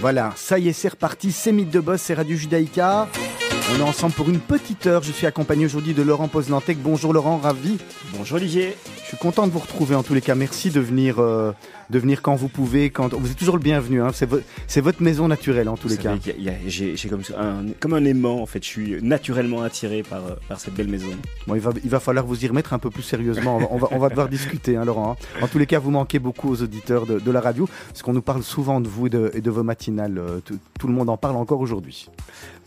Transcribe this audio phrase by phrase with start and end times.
[0.00, 3.06] Voilà, ça y est, c'est reparti, c'est Mythe de Boss, c'est Radio Judaïka.
[3.72, 5.02] On est ensemble pour une petite heure.
[5.02, 6.78] Je suis accompagné aujourd'hui de Laurent Poznantec.
[6.82, 7.78] Bonjour Laurent, ravi.
[8.16, 8.76] Bonjour Olivier.
[9.02, 10.34] Je suis content de vous retrouver en tous les cas.
[10.34, 11.52] Merci de venir, euh,
[11.88, 12.90] de venir quand vous pouvez.
[12.90, 13.14] Quand...
[13.14, 14.02] Vous êtes toujours le bienvenu.
[14.02, 14.10] Hein.
[14.12, 16.16] C'est, votre maison naturelle en tous les cas.
[16.66, 18.62] j'ai, comme, un, comme un aimant en fait.
[18.62, 21.10] Je suis naturellement attiré par, euh, par cette belle maison.
[21.46, 23.60] Bon, il va, il va falloir vous y remettre un peu plus sérieusement.
[23.70, 25.12] On va, on va, devoir discuter, hein, Laurent.
[25.12, 25.42] Hein.
[25.42, 28.12] En tous les cas, vous manquez beaucoup aux auditeurs de, de la radio, parce qu'on
[28.12, 30.18] nous parle souvent de vous et de, et de vos matinales.
[30.18, 32.08] Euh, tout, tout le monde en parle encore aujourd'hui.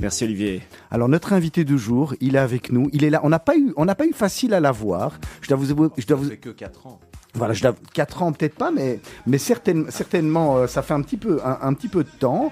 [0.02, 0.62] Merci Olivier.
[0.92, 2.90] Alors notre invité du jour, il est avec nous.
[2.94, 3.22] Il est là.
[3.24, 5.20] On n'a pas eu, on n'a pas eu facile à la voir.
[5.42, 5.66] Je dois vous,
[5.98, 6.30] je dois vous.
[6.30, 7.00] que 4 ans.
[7.36, 11.18] Voilà, je dois, 4 ans peut-être pas, mais mais certainement, euh, ça fait un petit
[11.18, 12.52] peu, un, petit peu de temps.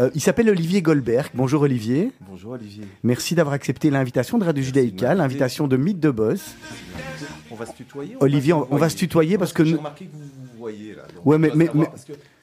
[0.00, 1.30] Euh, il s'appelle Olivier Goldberg.
[1.34, 2.12] Bonjour Olivier.
[2.28, 2.84] Bonjour Olivier.
[3.02, 6.56] Merci d'avoir accepté l'invitation de Radio Judaïka, l'invitation de Mythe de Boss.
[7.50, 8.16] On va se tutoyer.
[8.20, 9.64] Olivier, on, va se tutoyer parce, que.
[9.64, 11.02] J'ai remarqué que vous vous voyez là.
[11.24, 11.68] ouais, mais, mais,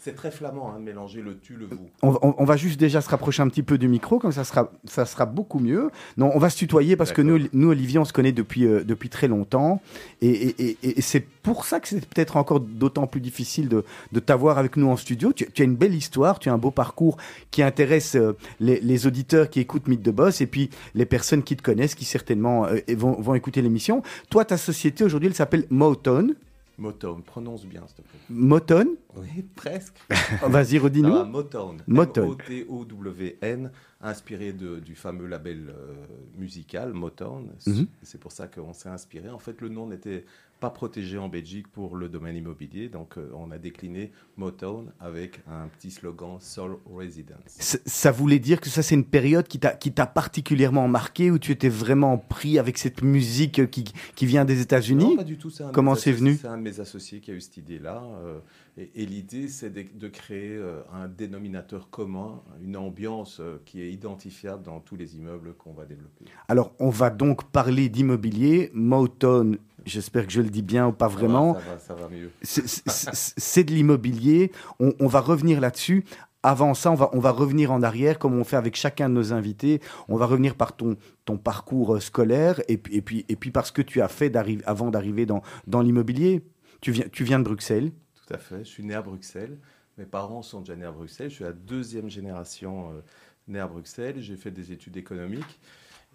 [0.06, 1.90] c'est très flamand, hein, de mélanger le tu, le vous.
[2.04, 5.04] On, va juste déjà se rapprocher un petit peu du micro, comme ça sera, ça
[5.04, 5.90] sera beaucoup mieux.
[6.18, 8.84] Non, on va se tutoyer parce que nous, nous, Olivier, on se connaît depuis, euh,
[8.84, 9.82] depuis très longtemps.
[10.22, 14.78] Et, c'est pour ça que c'est peut-être encore d'autant plus difficile de, de t'avoir avec
[14.78, 15.34] nous en studio.
[15.34, 17.18] Tu, as une belle histoire, tu as un beau parcours
[17.50, 21.58] qui intéresse euh, les, auditeurs qui écoutent Mythe de Boss et puis les personnes qui
[21.58, 24.04] te connaissent, qui certainement euh, vont, vont écouter l'émission.
[24.30, 26.36] Toi, ta société aujourd'hui, elle s'appelle Motown.
[26.78, 28.20] Motown, prononce bien, s'il te plaît.
[28.30, 29.98] Motown Oui, presque.
[30.44, 31.26] Oh, vas-y, redis-nous.
[31.26, 31.82] Motown.
[31.88, 32.26] Motown.
[32.26, 35.94] M-O-T-O-W-N, inspiré du fameux label euh,
[36.38, 37.52] musical Motown.
[37.66, 37.88] Mhm.
[38.02, 39.30] C'est pour ça qu'on s'est inspiré.
[39.30, 40.26] En fait, le nom n'était
[40.60, 42.88] pas protégé en Belgique pour le domaine immobilier.
[42.88, 47.78] Donc, euh, on a décliné Motown avec un petit slogan Soul Residence.
[47.86, 51.70] Ça voulait dire que ça, c'est une période qui t'a particulièrement marqué, où tu étais
[51.70, 53.84] vraiment pris avec cette musique qui,
[54.16, 55.10] qui vient des États-Unis?
[55.10, 55.52] Non, pas du tout.
[55.74, 56.36] Comment c'est venu?
[56.36, 58.04] C'est un de mes associés qui a eu cette idée-là.
[58.24, 58.40] Euh,
[58.78, 64.80] et, l'idée, c'est de, créer euh, un dénominateur commun, une ambiance qui est identifiable dans
[64.80, 66.26] tous les immeubles qu'on va développer.
[66.48, 68.72] Alors, on va donc parler d'immobilier.
[68.74, 71.54] Motown J'espère que je le dis bien ou pas vraiment.
[71.54, 72.32] Ça va, ça va, mieux.
[72.44, 74.52] C'est de l'immobilier.
[74.80, 76.06] On, va revenir là-dessus.
[76.42, 79.14] Avant ça, on va, on va revenir en arrière, comme on fait avec chacun de
[79.14, 79.82] nos invités.
[80.08, 83.50] On va revenir par ton, ton parcours euh, scolaire et puis, et, puis, et puis
[83.50, 84.36] par ce que tu as fait
[84.66, 86.44] avant d'arriver dans, dans l'immobilier.
[86.82, 87.92] Tu viens, tu viens de Bruxelles
[88.28, 88.60] Tout à fait.
[88.60, 89.58] Je suis né à Bruxelles.
[89.98, 91.30] Mes parents sont déjà nés à Bruxelles.
[91.30, 93.02] Je suis la deuxième génération euh,
[93.48, 94.18] née à Bruxelles.
[94.20, 95.60] J'ai fait des études économiques.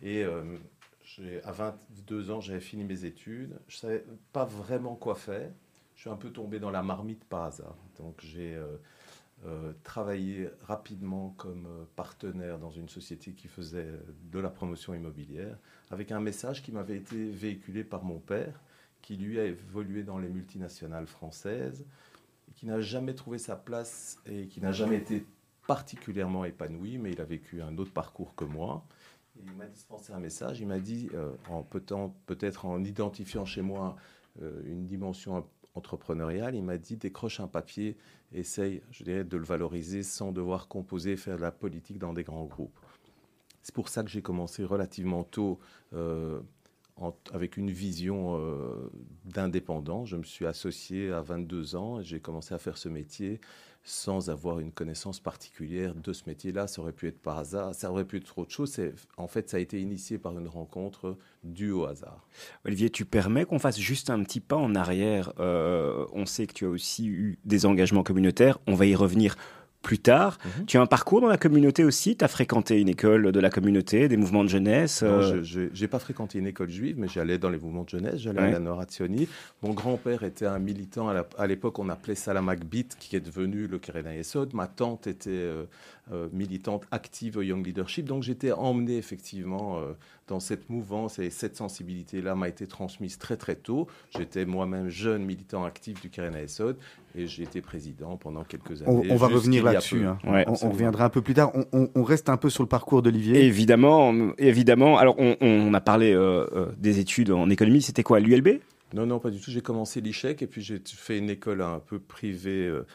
[0.03, 0.43] Et euh,
[1.45, 3.59] à 22 ans, j'avais fini mes études.
[3.69, 5.51] Je ne savais pas vraiment quoi faire.
[5.97, 7.77] Je suis un peu tombé dans la marmite par hasard.
[7.99, 8.77] Donc j'ai euh,
[9.45, 13.93] euh, travaillé rapidement comme euh, partenaire dans une société qui faisait
[14.31, 15.59] de la promotion immobilière,
[15.91, 18.61] avec un message qui m'avait été véhiculé par mon père,
[19.03, 21.85] qui lui a évolué dans les multinationales françaises,
[22.55, 25.25] qui n'a jamais trouvé sa place et qui n'a jamais été
[25.67, 28.85] particulièrement épanoui, mais il a vécu un autre parcours que moi
[29.45, 30.61] il m'a dispensé un message.
[30.61, 31.33] Il m'a dit, euh,
[32.27, 33.97] peut-être en identifiant chez moi
[34.43, 37.97] euh, une dimension entrepreneuriale, il m'a dit décroche un papier,
[38.33, 42.25] essaye, je dirais, de le valoriser sans devoir composer, faire de la politique dans des
[42.25, 42.79] grands groupes.
[43.63, 45.61] C'est pour ça que j'ai commencé relativement tôt
[45.93, 46.41] euh,
[47.33, 48.39] avec une vision
[49.25, 50.05] d'indépendant.
[50.05, 53.41] Je me suis associé à 22 ans et j'ai commencé à faire ce métier
[53.83, 56.67] sans avoir une connaissance particulière de ce métier-là.
[56.67, 58.79] Ça aurait pu être par hasard, ça aurait pu être autre chose.
[59.17, 62.27] En fait, ça a été initié par une rencontre due au hasard.
[62.65, 65.33] Olivier, tu permets qu'on fasse juste un petit pas en arrière.
[65.41, 68.59] Euh, on sait que tu as aussi eu des engagements communautaires.
[68.67, 69.37] On va y revenir
[69.83, 70.39] plus tard.
[70.45, 70.67] Mhm.
[70.67, 72.17] Tu as un parcours dans la communauté aussi?
[72.17, 75.43] Tu as fréquenté une école de la communauté, des mouvements de jeunesse Non, euh?
[75.43, 78.41] je n'ai pas fréquenté une école juive, mais j'allais dans les mouvements de jeunesse, j'allais
[78.41, 79.29] à la Norazioni.
[79.63, 83.67] Mon grand-père était un militant, à l'époque on appelait ça la Macbeth, qui est devenu
[83.67, 84.55] le Kerena Yesod.
[84.55, 85.65] Ma tante était euh,
[86.13, 89.81] euh, militante active au Young Leadership, donc j'étais emmené effectivement
[90.31, 93.89] dans cette mouvance et cette sensibilité-là m'a été transmise très très tôt.
[94.17, 99.09] J'étais moi-même jeune militant actif du Keren et j'ai été président pendant quelques années.
[99.11, 100.05] On, va revenir là-dessus.
[100.05, 100.19] Hein.
[100.25, 101.53] on, reviendra un peu plus tard.
[101.73, 103.45] On, reste un peu sur le parcours d'Olivier.
[103.45, 104.99] Évidemment, évidemment.
[104.99, 107.83] Alors on, a parlé euh, euh, des études en économie.
[107.83, 108.61] C'était quoi, l'ULB
[108.95, 109.51] Non, non, pas du tout.
[109.51, 112.87] J'ai commencé l'ICHEC et puis j'ai fait une école un peu privée, euh,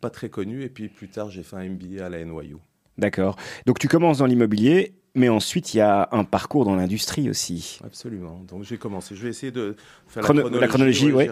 [0.00, 0.64] pas très connue.
[0.64, 2.56] Et puis plus tard, j'ai fait un MBA à la NYU.
[2.98, 3.36] D'accord.
[3.66, 7.80] Donc tu commences dans l'immobilier mais ensuite il y a un parcours dans l'industrie aussi.
[7.84, 8.42] Absolument.
[8.48, 9.16] Donc j'ai commencé.
[9.16, 9.74] Je vais essayer de
[10.06, 11.12] faire la chronologie.
[11.12, 11.30] Ouais,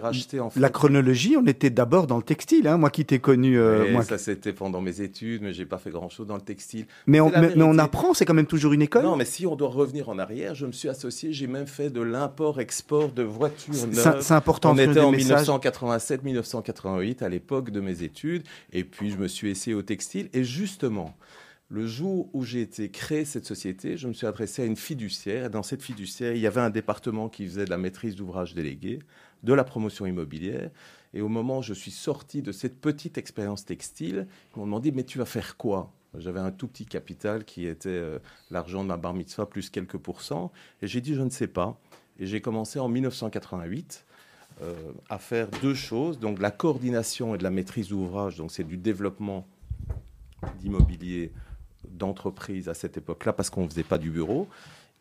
[0.56, 2.66] La chronologie, on était d'abord dans le textile.
[2.66, 2.76] Hein.
[2.76, 3.58] Moi qui t'ai connu.
[3.58, 6.40] Euh, moi ça c'était pendant mes études, mais j'ai pas fait grand chose dans le
[6.40, 6.86] textile.
[7.06, 9.04] Mais on, mais, on apprend, c'est quand même toujours une école.
[9.04, 11.32] Non, mais si on doit revenir en arrière, je me suis associé.
[11.32, 14.20] J'ai même fait de l'import-export de voitures neuves.
[14.20, 14.72] C'est important.
[14.72, 18.42] On était en 1987-1988 à l'époque de mes études,
[18.72, 20.28] et puis je me suis essayé au textile.
[20.32, 21.14] Et justement,
[21.70, 25.50] le jour où j'ai été créé cette société, je me suis adressé à une fiduciaire.
[25.50, 29.00] Dans cette fiduciaire, il y avait un département qui faisait de la maîtrise d'ouvrage délégué,
[29.42, 30.70] de la promotion immobilière.
[31.12, 34.92] Et au moment où je suis sorti de cette petite expérience textile, ils m'ont demandé
[34.92, 35.92] Mais tu vas faire quoi?
[36.16, 38.18] J'avais un tout petit capital qui était euh,
[38.50, 40.50] l'argent de ma bar mitzvah plus quelques pourcents.
[40.80, 41.78] Et j'ai dit Je ne sais pas.
[42.18, 44.06] Et j'ai commencé en 1988
[44.62, 44.74] euh,
[45.10, 46.18] à faire deux choses.
[46.18, 49.46] Donc la coordination et de la maîtrise d'ouvrage, donc c'est du développement
[50.60, 51.30] d'immobilier
[51.88, 54.48] d'entreprise à cette époque-là parce qu'on ne faisait pas du bureau.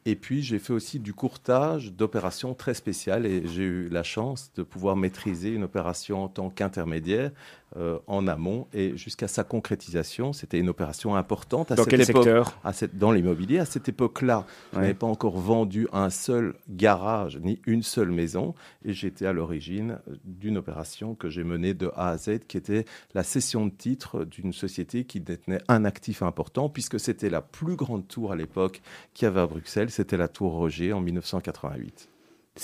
[0.06, 4.52] Et puis j'ai fait aussi du courtage d'opérations très spéciales et j'ai eu la chance
[4.56, 7.32] de pouvoir maîtriser une opération en tant qu'intermédiaire
[7.76, 10.32] euh, en amont et jusqu'à sa concrétisation.
[10.32, 11.70] C'était une opération importante.
[11.70, 13.60] À dans quel secteur à cette, Dans l'immobilier.
[13.60, 18.56] À cette époque-là, je n'avais pas encore vendu un seul garage ni une seule maison
[18.86, 22.86] et j'étais à l'origine d'une opération que j'ai menée de A à Z qui était
[23.14, 27.76] la cession de titres d'une société qui détenait un actif important puisque c'était la plus
[27.76, 28.82] grande tour à l'époque
[29.14, 29.90] qu'il y avait à Bruxelles.
[29.90, 32.08] C'était la tour Roger en 1988.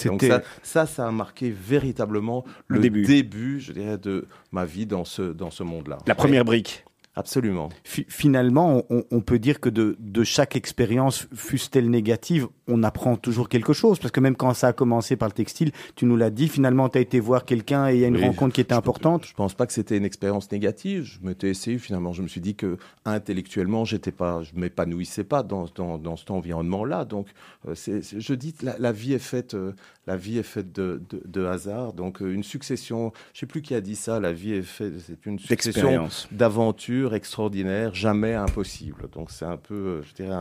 [0.05, 0.25] Donc
[0.63, 3.59] ça, ça, a marqué véritablement le, début.
[3.59, 5.97] je dirais, de ma vie dans ce, dans ce monde-là.
[6.07, 6.85] La première brique.
[7.15, 7.69] Absolument.
[7.83, 13.71] finalement, on, peut dire que de, de chaque expérience, fût-elle négative, on apprend toujours quelque
[13.71, 13.99] chose.
[13.99, 16.89] Parce que même quand ça a commencé par le textile, tu nous l'as dit, finalement,
[16.89, 19.27] tu as été voir quelqu'un et il y a une rencontre qui était importante.
[19.27, 21.03] Je pense pas que c'était une expérience négative.
[21.03, 22.13] Je m'étais essayé, finalement.
[22.13, 26.31] Je me suis dit que intellectuellement, j'étais pas, je m'épanouissais pas dans, dans, dans cet
[26.31, 27.05] environnement-là.
[27.05, 27.27] Donc,
[27.67, 29.73] euh, je dis, la, la vie est faite, euh,
[30.05, 31.93] la vie est faite de, de, de hasard.
[31.93, 34.93] Donc, euh, une succession, je sais plus qui a dit ça, la vie est faite,
[35.05, 39.09] c'est une succession d'aventures extraordinaire, jamais impossible.
[39.11, 40.35] Donc c'est un peu, euh, je dirais,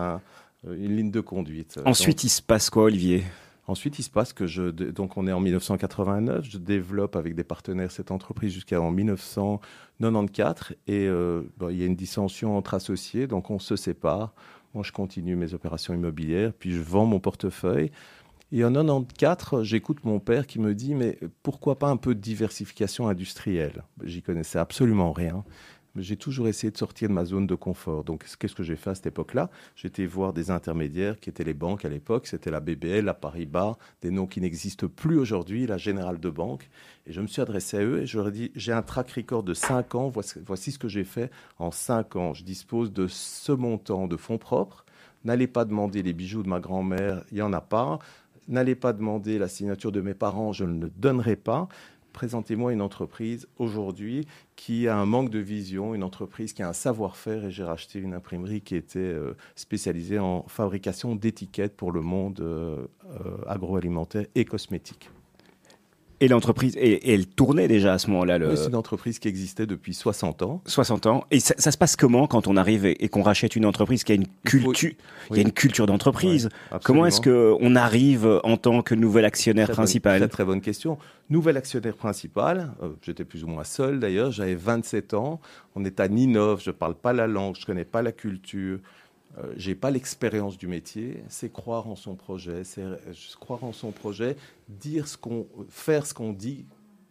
[0.67, 1.79] euh, une ligne de conduite.
[1.85, 3.25] Ensuite, il se passe quoi, Olivier?
[3.69, 7.45] Ensuite, il se passe que je, donc on est en 1989, je développe avec des
[7.45, 13.51] partenaires cette entreprise jusqu'en 1994 et euh, il y a une dissension entre associés, donc
[13.51, 14.35] on se sépare.
[14.75, 17.93] Moi, je continue mes opérations immobilières, puis je vends mon portefeuille.
[18.53, 22.21] Et en 94, j'écoute mon père qui me dit mais pourquoi pas un peu de
[22.21, 23.85] diversification industrielle?
[24.05, 25.43] J'y connaissais absolument rien
[25.97, 28.05] j'ai toujours essayé de sortir de ma zone de confort.
[28.05, 29.51] Donc, qu'est-ce que j'ai fait à cette époque-là?
[29.77, 32.27] J'étais voir des intermédiaires qui étaient les banques à l'époque.
[32.27, 36.71] C'était la BBL, la Paribas, des noms qui n'existent plus aujourd'hui, la Générale de Banque.
[37.07, 39.11] Et je me suis adressé à eux et je leur ai dit j'ai un track
[39.11, 40.09] record de 5 ans.
[40.09, 42.35] Voici, voici ce que j'ai fait en 5 ans.
[42.35, 44.85] Je dispose de ce montant de fonds propres.
[45.25, 48.01] N'allez pas demander les bijoux de ma grand-mère, il n'y en a pas.
[48.49, 51.69] N'allez pas demander la signature de mes parents, je ne le donnerai pas
[52.13, 56.73] présentez-moi une entreprise aujourd'hui qui a un manque de vision, une entreprise qui a un
[56.73, 62.03] savoir-faire, et j'ai racheté une imprimerie qui était euh, spécialisée en fabrication d'étiquettes pour le
[62.03, 62.87] monde euh,
[63.25, 65.11] euh, agroalimentaire et cosmétique.
[66.23, 68.39] Et l'entreprise, et, elle tournait déjà à ce moment-là.
[68.39, 68.55] Le...
[68.55, 70.63] c'est une entreprise qui existait depuis 60 ans.
[70.67, 71.25] 60 ans.
[71.33, 74.15] Et ça, se passe comment quand on arrive et, qu'on rachète une entreprise qui a
[74.15, 74.93] une culture,
[75.31, 76.49] il, y a une culture d'entreprise?
[76.85, 80.21] comment est-ce que on arrive en tant que nouvel actionnaire principal?
[80.21, 80.97] très, très bonne question.
[81.29, 82.73] Nouvel actionnaire principal.
[82.85, 84.31] Euh, j'étais plus ou moins seul d'ailleurs.
[84.31, 85.41] J'avais 27 ans.
[85.75, 86.63] On est à Ninov.
[86.63, 87.57] Je parle pas la langue.
[87.59, 88.79] Je connais pas la culture.
[89.39, 92.85] Euh, j'ai pas l'expérience du métier, c'est croire en son projet, c'est
[93.41, 94.37] croire en son projet,
[94.69, 96.67] dire ce qu'on, faire ce qu'on dit,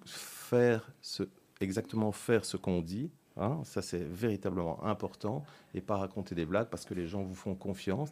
[0.05, 1.23] faire ce,
[1.59, 3.09] exactement faire ce qu'on dit.
[3.37, 7.35] Hein, ça c'est véritablement important et pas raconter des blagues parce que les gens vous
[7.35, 8.11] font confiance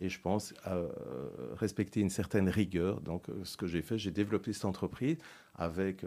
[0.00, 0.88] et je pense euh,
[1.56, 3.00] respecter une certaine rigueur.
[3.00, 5.18] Donc, euh, ce que j'ai fait, j'ai développé cette entreprise
[5.56, 6.04] avec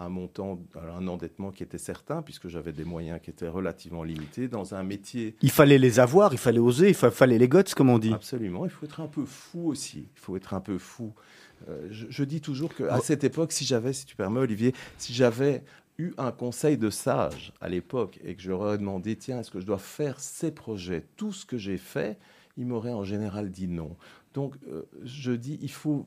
[0.00, 4.48] un montant, un endettement qui était certain, puisque j'avais des moyens qui étaient relativement limités
[4.48, 5.36] dans un métier.
[5.42, 8.12] Il fallait les avoir, il fallait oser, il fallait les guts, comme on dit.
[8.12, 10.08] Absolument, il faut être un peu fou aussi.
[10.14, 11.12] Il faut être un peu fou.
[11.68, 15.62] Euh, je, dis toujours qu'à cette époque, si j'avais, si tu permets, Olivier, si j'avais
[16.00, 19.50] eu un conseil de sage à l'époque et que je leur aurais demandé, tiens, est-ce
[19.50, 22.18] que je dois faire ces projets, tout ce que j'ai fait,
[22.56, 23.96] ils m'auraient en général dit non.
[24.32, 26.06] Donc, euh, je dis, il faut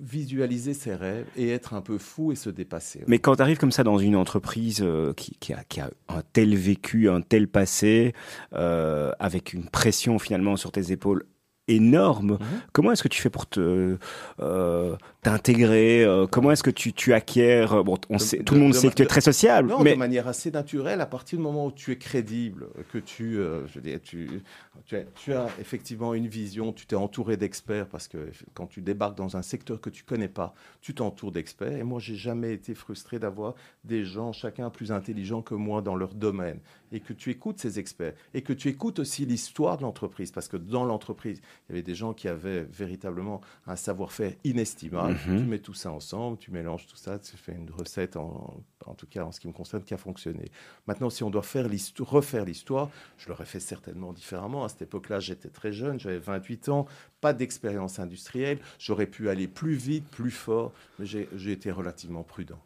[0.00, 3.02] visualiser ses rêves et être un peu fou et se dépasser.
[3.08, 7.08] Mais quand tu arrives comme ça dans une entreprise euh, qui, a, un tel vécu,
[7.08, 8.14] un tel passé,
[8.52, 11.26] euh, avec une pression finalement sur tes épaules
[11.68, 12.32] énorme.
[12.32, 12.38] Mhm.
[12.72, 13.96] Comment est-ce que tu fais pour te
[14.40, 18.74] euh, t'intégrer euh, Comment est-ce que tu, tu acquiers Bon, on sait, tout le monde
[18.74, 21.00] sait que tu es très sociable, non, mais de manière assez naturelle.
[21.00, 24.42] À partir du moment où tu es crédible, que tu, euh, je veux dire, tu,
[24.86, 28.82] tu, as, tu as effectivement une vision, tu t'es entouré d'experts parce que quand tu
[28.82, 31.72] débarques dans un secteur que tu connais pas, tu t'entoures d'experts.
[31.72, 33.54] Et moi, j'ai jamais été frustré d'avoir
[33.84, 36.60] des gens, chacun plus intelligent que moi dans leur domaine,
[36.94, 40.48] et que tu écoutes ces experts et que tu écoutes aussi l'histoire de l'entreprise parce
[40.48, 45.18] que dans l'entreprise il y avait des gens qui avaient véritablement un savoir-faire inestimable.
[45.26, 45.38] Mhm.
[45.38, 48.94] Tu mets tout ça ensemble, tu mélanges tout ça, tu fais une recette, en, en
[48.94, 50.50] tout cas en ce qui me concerne, qui a fonctionné.
[50.86, 51.68] Maintenant, si on doit faire
[52.00, 54.64] refaire l'histoire, je l'aurais fait certainement différemment.
[54.64, 56.86] À cette époque-là, j'étais très jeune, j'avais 28 ans,
[57.20, 58.58] pas d'expérience industrielle.
[58.78, 62.60] J'aurais pu aller plus vite, plus fort, mais j'ai été relativement prudent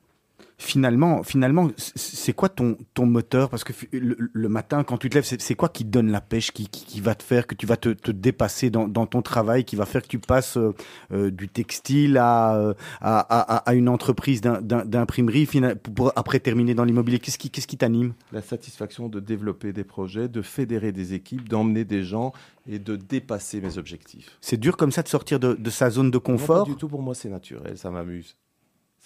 [0.58, 3.48] finalement, finalement, c'est quoi ton, ton moteur?
[3.48, 6.50] Parce que le, matin, quand tu te lèves, c'est quoi qui te donne la pêche,
[6.50, 9.64] qui, qui, va te faire que tu vas te, te dépasser dans, dans, ton travail,
[9.64, 10.74] qui va faire que tu passes euh,
[11.12, 15.48] euh, du textile à, euh, à, à, à, une entreprise d'imprimerie
[15.94, 17.20] pour après terminer dans l'immobilier?
[17.20, 18.12] Qu'est-ce qui, qu'est-ce qui t'anime?
[18.32, 22.32] La satisfaction de développer des projets, de fédérer des équipes, d'emmener des gens
[22.66, 24.36] et de dépasser mes objectifs.
[24.40, 26.76] C'est dur comme ça de sortir de, de sa zone de confort non, Pas du
[26.76, 28.36] tout, pour moi c'est naturel, ça m'amuse.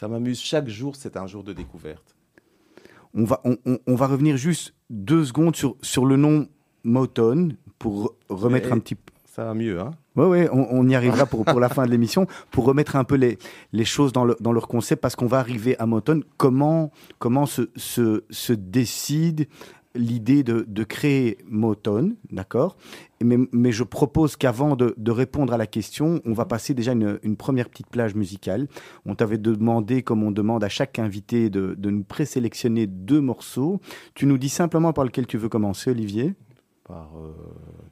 [0.03, 0.41] Ça m'amuse.
[0.41, 2.17] Chaque jour, c'est un jour de découverte.
[3.15, 3.57] On va, on,
[3.87, 6.49] on, va revenir juste deux secondes sur, sur le nom
[6.83, 9.13] Moton pour remettre un petit peu.
[9.27, 9.93] Ça va mieux, hein?
[10.17, 13.05] Oui, oui, on, on, y arrivera pour, pour la fin de l'émission, pour remettre un
[13.05, 13.39] peu les,
[13.71, 16.23] les choses dans, le, dans leur concept, parce qu'on va arriver à Moton.
[16.37, 16.91] Comment,
[17.21, 19.47] comment se, se, se décide
[19.95, 22.77] l'idée de, de, créer Moton, d'accord?
[23.23, 26.93] Mais, mais, je propose qu'avant de, de, répondre à la question, on va passer déjà
[26.93, 28.69] une, une première petite plage musicale.
[29.07, 33.81] On t'avait demandé, comme on demande à chaque invité, de, de nous présélectionner deux morceaux.
[34.15, 36.35] Tu nous dis simplement par lequel tu veux commencer, Olivier?
[36.85, 37.33] Par euh,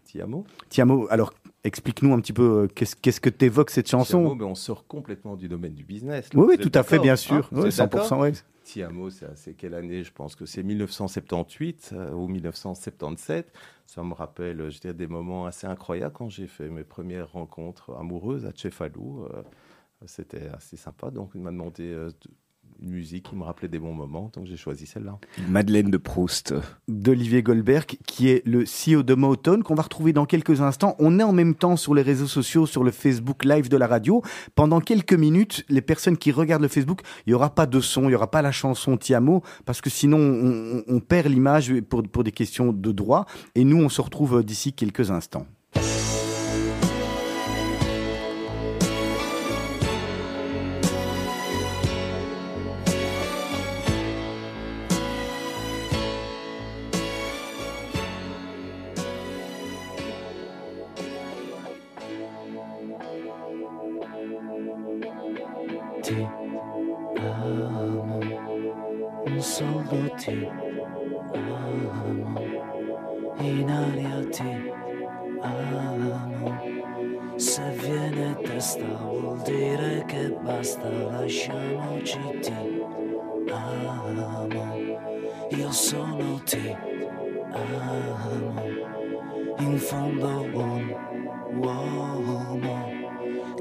[0.05, 0.45] Tiamo.
[0.69, 4.21] Tiamo, alors explique-nous un petit peu euh, qu'est-ce, qu'est-ce que t'évoques cette chanson?
[4.21, 6.29] Tiamo, mais on sort complètement du domaine du business.
[6.35, 7.49] oui, oui, tout à fait, bien sûr.
[7.53, 8.21] Hein, oui, 100%.
[8.21, 8.33] Ouais.
[8.71, 13.53] Tiamo, c'est quelle année Je pense que c'est 1978 euh, ou 1977.
[13.85, 17.93] Ça me rappelle, je dirais, des moments assez incroyables quand j'ai fait mes premières rencontres
[17.97, 19.25] amoureuses à Tchefalou.
[19.25, 19.43] Euh,
[20.07, 21.11] c'était assez sympa.
[21.11, 22.11] Donc, il m'a demandé euh,
[22.83, 25.19] une musique qui me rappelait des bons moments, donc j'ai choisi celle-là.
[25.49, 26.55] Madeleine de Proust.
[26.89, 30.97] D'Olivier Goldberg, qui est le CEO de Moton, qu'on va retrouver dans quelques instants.
[30.99, 33.87] On est en même temps sur les réseaux sociaux, sur le Facebook Live de la
[33.87, 34.23] radio.
[34.55, 38.05] Pendant quelques minutes, les personnes qui regardent le Facebook, il n'y aura pas de son,
[38.05, 42.03] il n'y aura pas la chanson Tiamo, parce que sinon on, on perd l'image pour,
[42.03, 43.27] pour des questions de droit.
[43.55, 45.47] Et nous, on se retrouve d'ici quelques instants.
[89.81, 90.95] from the one
[91.57, 92.77] uomo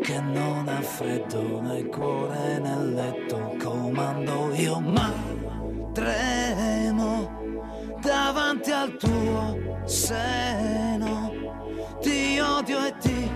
[0.03, 5.11] che non ha freddo nel cuore nel letto comando io ma
[5.93, 7.29] tremo
[8.01, 11.33] davanti al tuo seno.
[12.01, 13.31] Ti odio e ti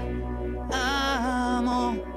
[0.70, 2.12] amo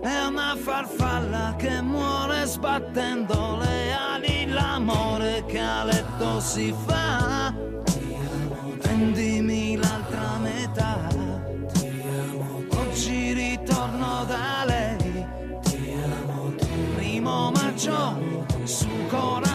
[0.00, 4.46] è una farfalla che muore sbattendo le ali.
[4.46, 7.52] L'amore che a letto si fa
[8.94, 9.63] prendimi
[14.14, 15.26] amo da lei.
[15.62, 16.66] Ti amo, tu.
[16.96, 18.18] Primo maggio
[18.64, 19.53] su coraggio.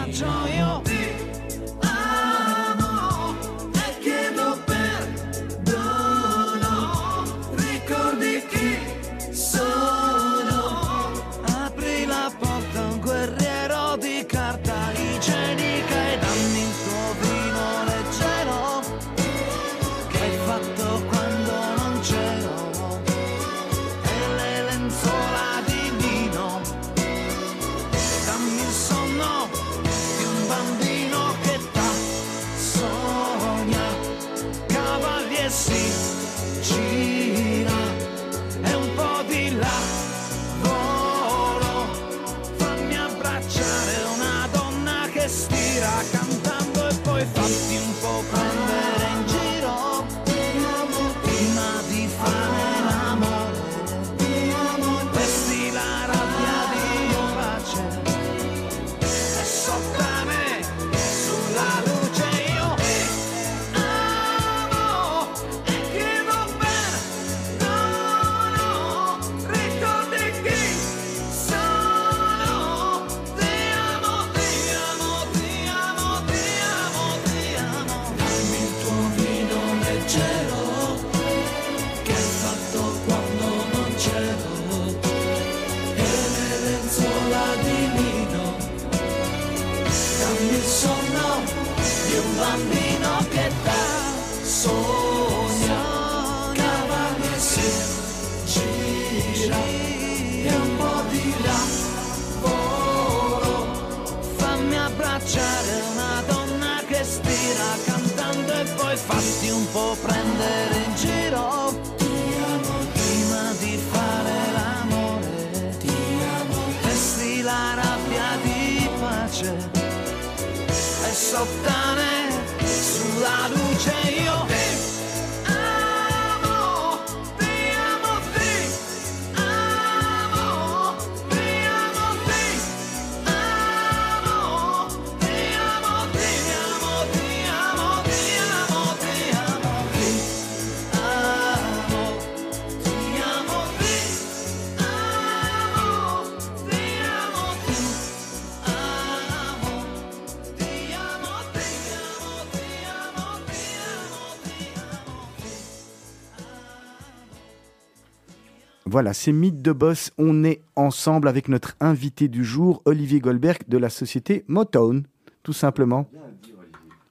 [159.00, 160.12] Voilà, c'est Mythe de Boss.
[160.18, 165.04] On est ensemble avec notre invité du jour, Olivier Goldberg de la société Motown,
[165.42, 166.06] tout simplement.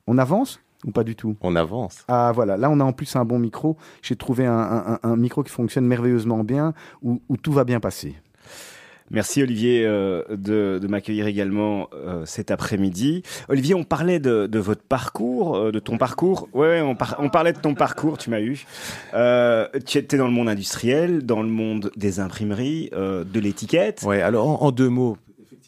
[0.06, 1.36] On avance ou pas du tout?
[1.42, 2.06] On avance.
[2.08, 3.76] Ah voilà, là on a en plus un bon micro.
[4.04, 8.16] J'ai trouvé un, micro qui fonctionne merveilleusement bien, où tout va bien passer.
[9.12, 13.24] Merci Olivier euh, de, m'accueillir également euh, cet après-midi.
[13.48, 16.48] Olivier, on parlait de, votre parcours, euh, de ton parcours.
[16.54, 18.66] Ouais, on, on, parlait de ton parcours, tu m'as eu.
[19.86, 24.04] tu étais dans le monde industriel, dans le monde des imprimeries, de l'étiquette.
[24.04, 25.18] Ouais, alors en deux mots,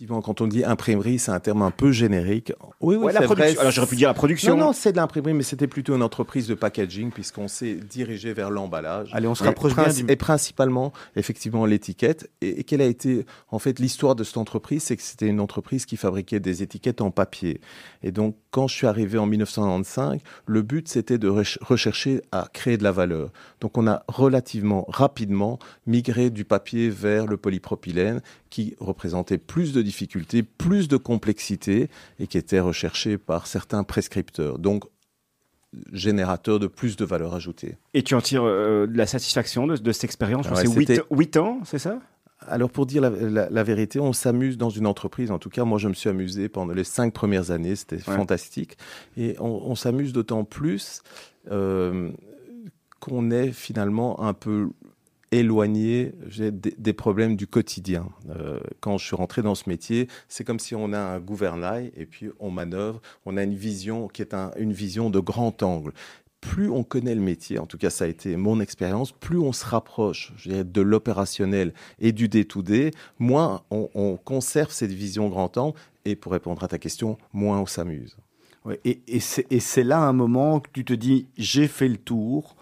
[0.01, 2.53] Effectivement, quand on dit imprimerie, c'est un terme un peu générique.
[2.79, 3.59] Oui, oui, la production.
[3.59, 4.57] Alors j'aurais pu dire la production.
[4.57, 8.33] Non, non, c'est de l'imprimerie, mais c'était plutôt une entreprise de packaging puisqu'on s'est dirigé
[8.33, 9.11] vers l'emballage.
[9.13, 9.85] Allez, on se rapproche bien.
[10.07, 12.31] Et principalement, effectivement, l'étiquette.
[12.41, 15.85] Et, quelle a été, en fait, l'histoire de cette entreprise, c'est que c'était une entreprise
[15.85, 17.61] qui fabriquait des étiquettes en papier.
[18.03, 22.77] Et donc, quand je suis arrivé en 1995, le but c'était de rechercher à créer
[22.77, 23.31] de la valeur.
[23.59, 29.81] Donc, on a relativement rapidement migré du papier vers le polypropylène qui représentait plus de
[29.81, 34.59] difficultés, plus de complexité et qui était recherché par certains prescripteurs.
[34.59, 34.85] Donc,
[35.93, 37.77] générateur de plus de valeur ajoutée.
[37.93, 40.47] Et tu en tires euh, de la satisfaction de, cette expérience?
[40.53, 40.67] C'est
[41.09, 41.99] 8, ans, c'est ça?
[42.47, 45.31] Alors pour dire la, vérité, on s'amuse dans une entreprise.
[45.31, 47.75] En tout cas, moi, je me suis amusé pendant les cinq premières années.
[47.75, 48.77] C'était fantastique.
[49.17, 51.01] Et on, s'amuse d'autant plus
[51.51, 52.09] euh,
[52.99, 54.69] qu'on est finalement un peu
[55.31, 58.09] éloigné des, problèmes du quotidien.
[58.29, 61.91] Euh, quand je suis rentré dans ce métier, c'est comme si on a un gouvernail
[61.95, 65.93] et puis on manœuvre, on a une vision qui est une vision de grand angle.
[66.41, 69.53] Plus on connaît le métier, en tout cas ça a été mon expérience, plus on
[69.53, 76.15] se rapproche de l'opérationnel et du day-to-day, moins on, conserve cette vision grand angle et
[76.15, 78.17] pour répondre à ta question, moins on s'amuse.
[78.83, 79.19] et, et
[79.59, 82.55] c'est là un moment que tu te dis, j'ai fait le tour,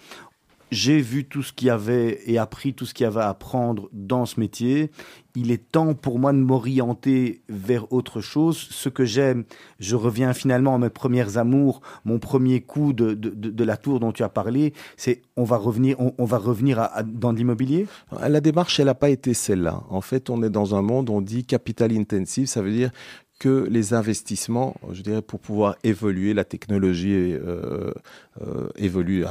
[0.72, 3.30] j'ai vu tout ce qu'il y avait et appris tout ce qu'il y avait à
[3.30, 4.92] apprendre dans ce métier.
[5.36, 8.58] Il est temps pour moi de m'orienter vers autre chose.
[8.58, 9.46] Ce que j'aime,
[9.80, 11.82] je reviens finalement à mes premières amours.
[12.04, 15.98] Mon premier coup de, de, la tour dont tu as parlé, c'est on va revenir,
[16.00, 17.88] on, va revenir dans l'immobilier?
[18.28, 19.84] La démarche, elle n'a pas été celle-là.
[19.90, 22.92] En fait, on est dans un monde, on dit capital intensive, ça veut dire
[23.40, 27.92] que les investissements, je dirais, pour pouvoir évoluer, la technologie euh,
[28.42, 29.24] euh, évolue,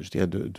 [0.00, 0.50] je dirais, de,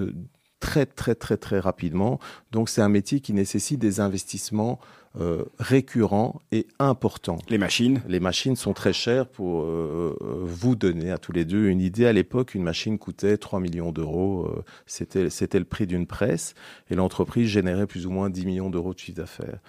[0.59, 2.19] très très très très rapidement.
[2.51, 4.79] Donc c'est un métier qui nécessite des investissements
[5.19, 7.39] euh, récurrents et importants.
[7.49, 11.81] Les machines Les machines sont très chères pour vous donner à tous les deux une
[11.81, 12.05] idée.
[12.05, 14.63] À l'époque, une machine coûtait 3 millions d'euros.
[14.85, 16.53] c'était, c'était le prix d'une presse
[16.89, 19.59] et l'entreprise générait plus ou moins 10 millions d'euros de chiffre d'affaires.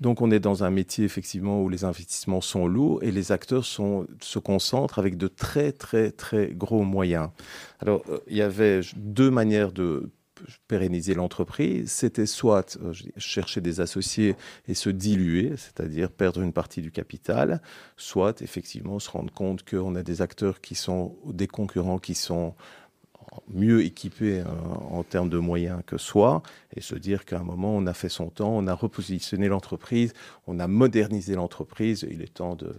[0.00, 3.64] Donc on est dans un métier effectivement où les investissements sont lourds et les acteurs
[3.64, 7.28] se concentrent avec de très très très gros moyens.
[7.80, 10.10] Alors euh, il y avait deux manières de
[10.68, 14.36] pérenniser l'entreprise, c'était soit euh, chercher des associés
[14.68, 17.60] et se diluer, c'est-à-dire perdre une partie du capital,
[17.96, 22.54] soit effectivement se rendre compte qu'on a des acteurs qui sont des concurrents qui sont
[23.52, 24.44] mieux équipé euh,
[24.90, 26.42] en termes de moyens que soi
[26.74, 30.12] et se dire qu'à un moment, on a fait son temps, on a repositionné l'entreprise,
[30.46, 32.74] on a modernisé l'entreprise, il est temps de,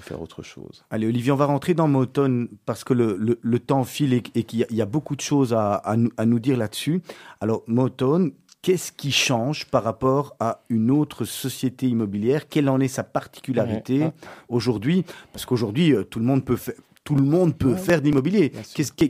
[0.00, 0.84] faire autre chose.
[0.90, 4.82] Allez, Olivier, on va rentrer dans Motone parce que le, temps file et, qu'il y,
[4.82, 7.02] a beaucoup de choses à, nous, dire là-dessus.
[7.40, 8.32] Alors, Motone,
[8.62, 12.48] qu'est-ce qui change par rapport à une autre société immobilière?
[12.48, 14.08] Quelle en est sa particularité
[14.48, 15.04] aujourd'hui?
[15.32, 16.74] Parce qu'aujourd'hui, euh, tout le monde peut faire
[17.08, 18.52] tout le monde peut faire de l'immobilier.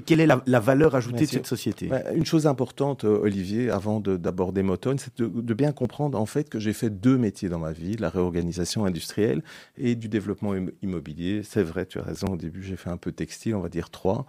[0.06, 1.90] quelle est la, valeur ajoutée de cette société?
[2.14, 6.60] Une chose importante, euh, Olivier, avant d'aborder Motone, c'est de, bien comprendre en fait que
[6.60, 9.42] j'ai fait deux métiers dans ma vie, la réorganisation industrielle
[9.76, 11.42] et du développement immobilier.
[11.42, 13.90] C'est vrai, tu as raison, au début j'ai fait un peu textile, on va dire
[13.90, 14.26] trois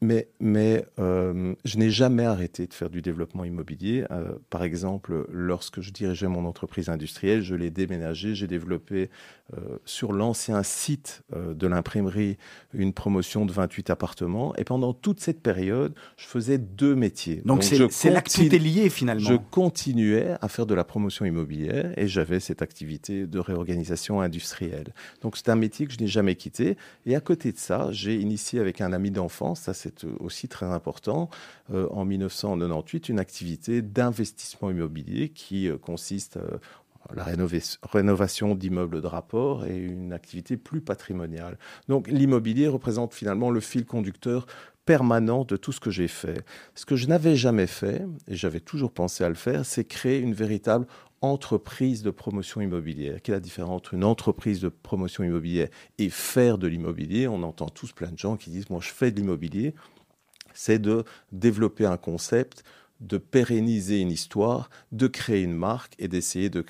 [0.00, 4.04] mais, mais euh, je n'ai jamais arrêté de faire du développement immobilier.
[4.10, 9.10] Euh, par exemple, lorsque je dirigeais mon entreprise industrielle, je l'ai déménagé, j'ai développé
[9.56, 12.36] euh, sur l'ancien site de l'imprimerie
[12.72, 14.54] une promotion de 28 appartements.
[14.56, 17.42] Et pendant toute cette période, je faisais deux métiers.
[17.44, 19.28] Donc c'est là que tout est lié finalement.
[19.28, 24.92] Je continuais à faire de la promotion immobilière et j'avais cette activité de réorganisation industrielle.
[25.22, 26.76] Donc c'est un métier que je n'ai jamais quitté.
[27.06, 30.66] Et à côté de ça, j'ai initié avec un ami d'enfance ça c'est aussi très
[30.66, 31.28] important,
[31.72, 36.58] euh, en 1998, une activité d'investissement immobilier qui euh, consiste euh,
[37.14, 37.26] la
[37.92, 41.58] rénovation d'immeubles de rapport et une activité plus patrimoniale.
[41.88, 44.46] Donc l'immobilier représente finalement le fil conducteur
[44.84, 46.44] permanent de tout ce que j'ai fait.
[46.74, 50.18] Ce que je n'avais jamais fait, et j'avais toujours pensé à le faire, c'est créer
[50.18, 50.86] une véritable
[51.20, 53.20] entreprise de promotion immobilière.
[53.22, 57.28] Quelle est la différence entre une entreprise de promotion immobilière et faire de l'immobilier?
[57.28, 59.74] On entend tous plein de gens qui disent, moi je fais de l'immobilier.
[60.54, 62.64] C'est de développer un concept,
[63.00, 66.64] de pérenniser une histoire, de créer une marque et d'essayer de,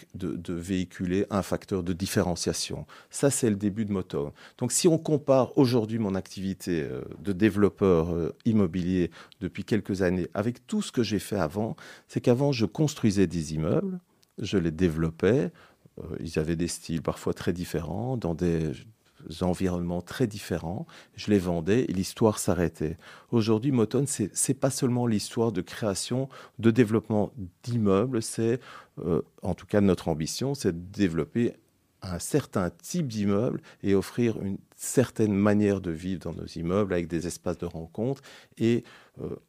[0.48, 2.86] véhiculer un facteur de différenciation.
[3.10, 4.32] Ça, c'est le début de Moto.
[4.58, 9.10] Donc, si on compare aujourd'hui mon activité euh, de développeur euh, immobilier
[9.40, 11.76] depuis quelques années avec tout ce que j'ai fait avant,
[12.08, 14.00] c'est qu'avant, je construisais des immeubles,
[14.38, 15.50] je les développais.
[15.98, 18.72] Euh, ils avaient des styles parfois très différents, dans des
[19.40, 20.86] environnements très différents.
[21.14, 22.96] Je les vendais et l'histoire s'arrêtait.
[23.30, 26.28] Aujourd'hui, Motone, c'est n'est pas seulement l'histoire de création,
[26.58, 28.60] de développement d'immeubles, c'est,
[29.04, 31.54] euh, en tout cas notre ambition, c'est de développer
[32.02, 37.08] un certain type d'immeuble et offrir une certaine manière de vivre dans nos immeubles avec
[37.08, 38.22] des espaces de rencontre
[38.56, 38.84] et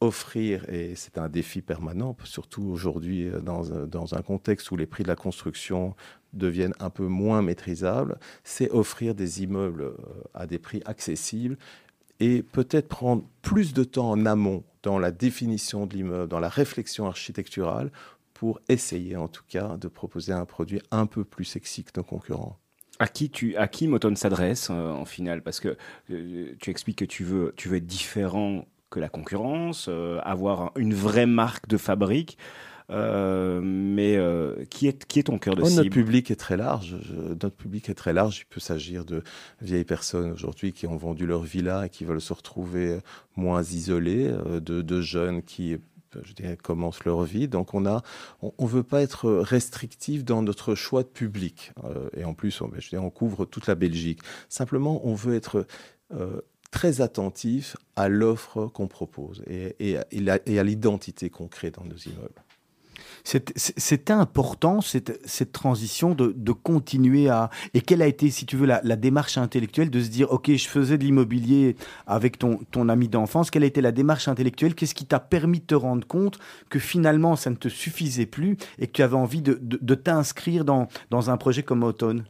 [0.00, 4.76] offrir, et c'est un défi permanent, surtout aujourd'hui euh, dans, euh, dans, un contexte où
[4.76, 5.94] les prix de la construction
[6.32, 9.94] deviennent un peu moins maîtrisables, c'est offrir des immeubles
[10.34, 11.58] à des prix accessibles
[12.20, 16.48] et peut-être prendre plus de temps en amont dans la définition de l'immeuble, dans la
[16.48, 17.90] réflexion architecturale
[18.34, 22.04] pour essayer en tout cas de proposer un produit un peu plus sexy que nos
[22.04, 22.58] concurrents.
[22.98, 25.76] À qui, tu, à qui Moton s'adresse euh, en final Parce que
[26.10, 30.72] euh, tu expliques que tu veux, tu veux être différent que la concurrence, euh, avoir
[30.76, 32.36] une vraie marque de fabrique.
[32.88, 34.18] mais
[34.68, 35.76] qui, est, qui est ton cœur de oh, cible?
[35.76, 36.96] Notre public est très large.
[37.40, 38.40] notre public est très large.
[38.40, 39.22] Il peut s'agir de
[39.62, 42.98] vieilles personnes aujourd'hui qui ont vendu leur villa et qui veulent se retrouver
[43.36, 45.78] moins isolées, de, de jeunes qui
[46.24, 47.48] je dirais, commencent leur vie.
[47.48, 48.02] Donc on a,
[48.42, 51.72] on, veut pas être restrictif dans notre choix de public.
[51.84, 54.20] Euh, et en plus, on, je on couvre toute la Belgique.
[54.48, 55.66] Simplement, on veut être
[56.12, 62.42] euh, très attentif à l'offre qu'on propose et, à l'identité qu'on crée dans nos immeubles.
[63.24, 67.50] C'était important, cette, transition, de, continuer à...
[67.74, 70.68] Et quelle a été, si tu veux, la, démarche intellectuelle de se dire, OK, je
[70.68, 73.50] faisais de l'immobilier avec ton, ton ami d'enfance.
[73.50, 74.74] Quelle a été la démarche intellectuelle?
[74.74, 76.38] Qu'est-ce qui t'a permis de te rendre compte
[76.70, 79.94] que finalement, ça ne te suffisait plus et que tu avais envie de, de, de
[79.94, 82.24] t'inscrire dans, dans un projet comme Automne?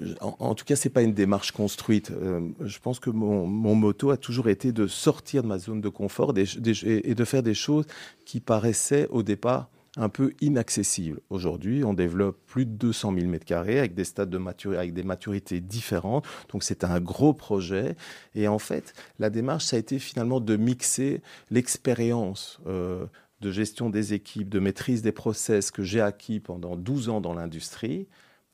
[0.00, 2.10] Euh, en, tout cas, c'est pas une démarche construite.
[2.10, 5.88] Euh, je pense que mon, motto a toujours été de sortir de ma zone de
[5.88, 7.86] confort et de faire des choses
[8.24, 11.20] qui paraissaient au départ un peu inaccessibles.
[11.28, 15.60] Aujourd'hui, on développe plus de 200 000 mètres carrés avec des stades de maturité, maturités
[15.60, 16.24] différentes.
[16.52, 17.96] Donc, c'est un gros projet.
[18.34, 23.06] Et en fait, la démarche, ça a été finalement de mixer l'expérience euh,
[23.40, 27.34] de gestion des équipes, de maîtrise des process que j'ai acquis pendant 12 ans dans
[27.34, 28.06] l'industrie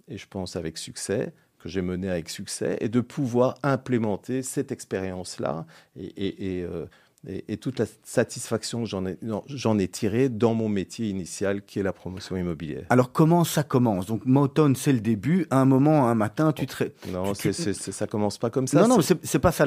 [0.08, 4.70] et je pense avec succès, que j'ai mené avec succès, et de pouvoir implémenter cette
[4.70, 5.64] expérience-là
[5.96, 6.86] et, euh,
[7.26, 11.62] et, et, toute la satisfaction que j'en ai, j'en ai tirée dans mon métier initial
[11.62, 12.84] qui est la promotion immobilière.
[12.90, 14.04] Alors comment ça commence?
[14.04, 15.46] Donc Moton, c'est le début.
[15.50, 16.84] À un moment, un matin, tu te...
[17.10, 18.82] Non, c'est, ça commence pas comme ça.
[18.82, 19.64] Non, non, c'est, pas ça.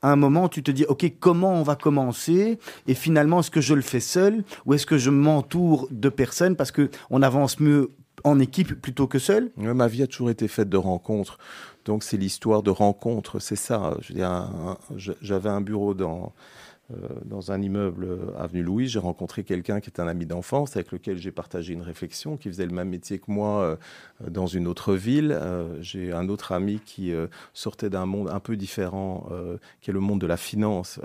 [0.00, 2.58] À un moment, tu te dis, OK, comment on va commencer?
[2.86, 4.42] Et finalement, est-ce que je le fais seul?
[4.64, 6.56] Ou est-ce que je m'entoure de personnes?
[6.56, 7.90] Parce que on avance mieux
[8.24, 9.50] en équipe plutôt que seul?
[9.56, 11.38] Ma vie a toujours été faite de rencontres.
[11.84, 13.96] Donc c'est l'histoire de rencontres, c'est ça.
[14.96, 16.32] J'avais un bureau dans,
[17.24, 20.92] dans un immeuble euh, avenue Louis, j'ai rencontré quelqu'un qui est un ami d'enfance avec
[20.92, 23.76] lequel j'ai partagé une réflexion, qui faisait le même métier que moi euh,
[24.28, 25.38] dans une autre ville.
[25.80, 27.12] j'ai un autre ami qui
[27.52, 29.28] sortait d'un monde un peu différent,
[29.80, 31.00] qui est le monde de la finance,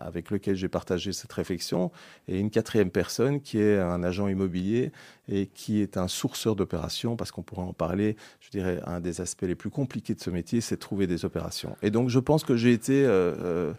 [0.00, 1.90] avec lequel j'ai partagé cette réflexion.
[2.28, 4.92] Et une quatrième personne qui est un agent immobilier
[5.28, 9.20] et qui est un sourceur d'opérations, parce qu'on pourrait en parler, je dirais, un des
[9.20, 11.76] aspects les plus compliqués de ce métier, c'est de trouver des opérations.
[11.82, 13.04] Et donc je pense que j'ai été...
[13.04, 13.72] Euh,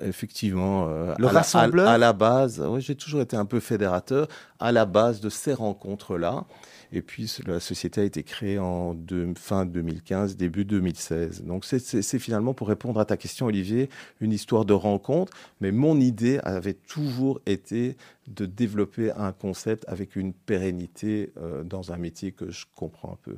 [0.00, 3.60] effectivement, euh, le à, rassembleur la, à, la base, oui, j'ai toujours été un peu
[3.60, 6.44] fédérateur à la base de ces rencontres-là.
[6.92, 8.96] Et puis la société a été créée en
[9.36, 11.42] fin 2015, début 2016.
[11.42, 15.32] Donc c'est finalement pour répondre à ta question, Olivier, une histoire de rencontre.
[15.60, 17.96] Mais mon idée avait toujours été
[18.28, 23.18] de développer un concept avec une pérennité euh, dans un métier que je comprends un
[23.22, 23.36] peu.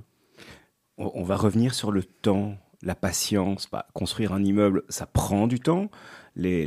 [0.98, 3.68] On va revenir sur le temps la patience.
[3.70, 5.90] Bah, construire un immeuble, ça prend du temps.
[6.36, 6.66] Les,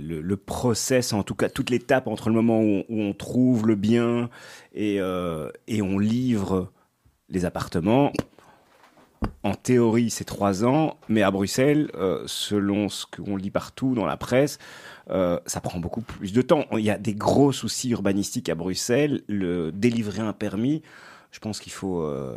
[0.00, 4.30] le, process, en tout cas toute l'étape entre le moment où, on trouve le bien
[4.74, 6.72] et, euh, et on livre
[7.28, 8.12] les appartements,
[9.42, 14.06] en théorie, c'est trois ans, mais à Bruxelles, euh, selon ce qu'on lit partout dans
[14.06, 14.58] la presse,
[15.10, 16.64] euh, ça prend beaucoup plus de temps.
[16.72, 19.22] Il y a des gros soucis urbanistiques à Bruxelles.
[19.28, 20.82] Le délivrer un permis,
[21.36, 22.34] je pense qu'il faut, euh,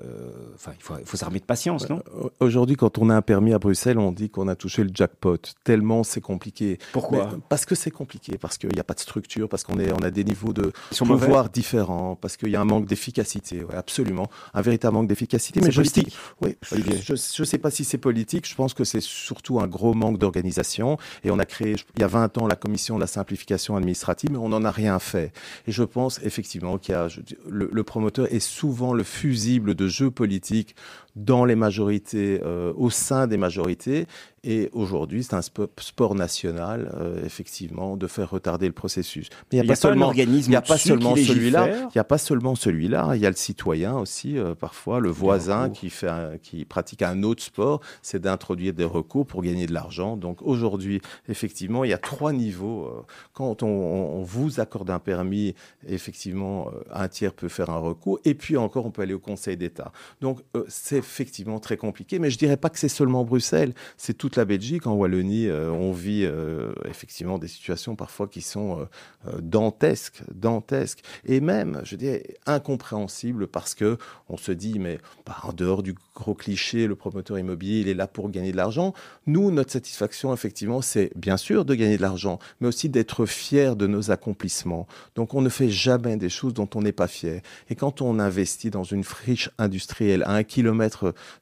[0.55, 2.03] enfin, il faut, il faut s'armer de patience, non?
[2.21, 4.89] Euh, Aujourd'hui, quand on a un permis à Bruxelles, on dit qu'on a touché le
[4.93, 5.38] jackpot.
[5.63, 6.79] Tellement c'est compliqué.
[6.91, 7.29] Pourquoi?
[7.47, 10.12] Parce que c'est compliqué, parce qu'il n'y a pas de structure, parce qu'on on a
[10.12, 13.63] des niveaux de pouvoir différents, parce qu'il y a un manque d'efficacité.
[13.63, 15.62] Ouais, absolument, un véritable manque d'efficacité.
[15.62, 16.17] Mais politique.
[16.41, 18.49] oui, je ne sais pas si c'est politique.
[18.49, 20.97] Je pense que c'est surtout un gros manque d'organisation.
[21.23, 24.29] Et on a créé, il y a 20 ans, la commission de la simplification administrative,
[24.33, 25.31] mais on n'en a rien fait.
[25.67, 27.07] Et je pense effectivement qu'il y a,
[27.47, 30.75] le promoteur est souvent le fusible de jeux politiques
[31.19, 34.08] dans les majorités, euh, au sein des majorités.
[34.45, 39.27] Et aujourd'hui, c'est un sport national, euh, effectivement, de faire retarder le processus.
[39.51, 41.67] Mais il n'y a, pas seulement, il n'y a pas seulement celui-là.
[41.67, 43.15] Il n'y a pas seulement celui-là.
[43.15, 47.23] Il y a le citoyen aussi, euh, parfois le voisin qui fait, qui pratique un
[47.23, 50.15] autre sport, c'est d'introduire des recours pour gagner de l'argent.
[50.15, 52.89] Donc aujourd'hui, effectivement, il y a trois niveaux.
[53.34, 55.53] Quand on, on vous accorde un permis,
[55.86, 58.19] effectivement, un tiers peut faire un recours.
[58.23, 59.91] Et puis encore, on peut aller au Conseil d'État.
[60.21, 62.19] Donc c'est effectivement très compliqué.
[62.19, 64.88] Mais je dirais pas que c'est seulement Bruxelles, c'est toute la Belgique.
[64.88, 68.88] En Wallonie, euh, on vit euh, effectivement des situations parfois qui sont
[69.28, 73.98] euh, dantesques, dantesques, et même, je dirais, incompréhensibles parce que
[74.30, 77.93] on se dit, mais bah, en dehors du gros cliché, le promoteur immobilier, il est
[77.93, 78.93] là pour gagner de l'argent.
[79.26, 83.76] Nous, notre satisfaction, effectivement, c'est bien sûr de gagner de l'argent, mais aussi d'être fier
[83.76, 84.88] de nos accomplissements.
[85.15, 87.41] Donc, on ne fait jamais des choses dont on n'est pas fier.
[87.69, 90.88] Et quand on investit dans une friche industrielle à un kilomètre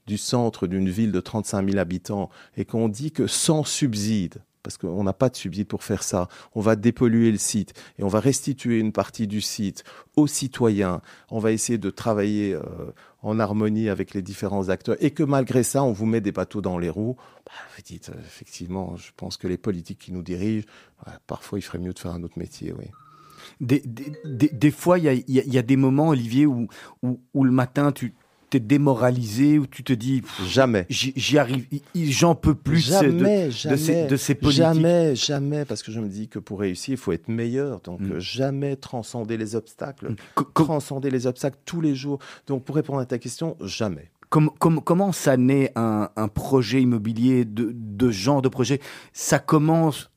[0.05, 4.77] du centre d'une ville de 35 000 habitants et qu'on dit que sans subside, parce
[4.77, 6.27] qu'on n'a pas de subside pour faire ça.
[6.53, 9.85] On va dépolluer le site et on va restituer une partie du site
[10.17, 11.01] aux citoyens.
[11.31, 12.61] On va essayer de travailler euh,
[13.21, 16.59] en harmonie avec les différents acteurs et que malgré ça, on vous met des bateaux
[16.59, 17.15] dans les roues.
[17.45, 20.67] Bah, vous dites, euh, effectivement, je pense que les politiques qui nous dirigent,
[21.27, 22.87] parfois, il ferait mieux de faire un autre métier, oui.
[23.61, 23.81] Des,
[24.25, 26.67] des, fois, il y a, des moments, Olivier, où,
[27.01, 28.13] où le matin, tu,
[28.49, 30.85] t'es démoralisé ou tu te dis jamais.
[30.89, 34.63] j'y arrive j'en peux plus jamais, de, jamais, de, ces, de ces politiques.
[34.63, 37.81] Jamais jamais parce que je me dis que pour réussir il faut être meilleur.
[37.81, 38.19] Donc mm.
[38.19, 40.11] jamais transcender les obstacles.
[40.11, 40.43] Mm.
[40.53, 42.19] transcender les obstacles tous les jours.
[42.47, 44.11] Donc pour répondre à ta question jamais.
[44.29, 48.81] Comme, comment ça naît un, un projet immobilier de, de genre de projet?
[49.13, 50.09] Ça commence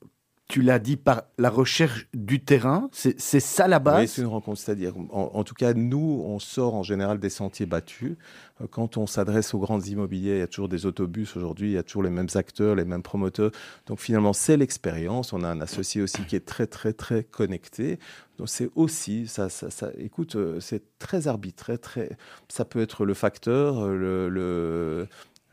[0.51, 2.91] tu l'as dit, par la recherche du terrain.
[2.93, 4.01] C'est ça la base?
[4.01, 4.59] Oui, c'est une rencontre.
[4.59, 8.17] C'est-à-dire, en, tout cas, nous, on sort en général des sentiers battus.
[8.61, 11.75] Euh, quand on s'adresse aux grandes immobiliers, il y a toujours des autobus aujourd'hui, il
[11.75, 13.53] y a toujours les mêmes acteurs, les mêmes promoteurs.
[13.87, 15.33] Donc finalement, c'est l'expérience.
[15.33, 17.99] On a un associé aussi qui est très, très, très connecté.
[18.39, 19.49] Donc c'est aussi, ça,
[19.99, 21.79] écoute, euh, c'est très arbitraire.
[21.81, 22.17] Très,
[22.49, 25.07] ça peut être le facteur, le, le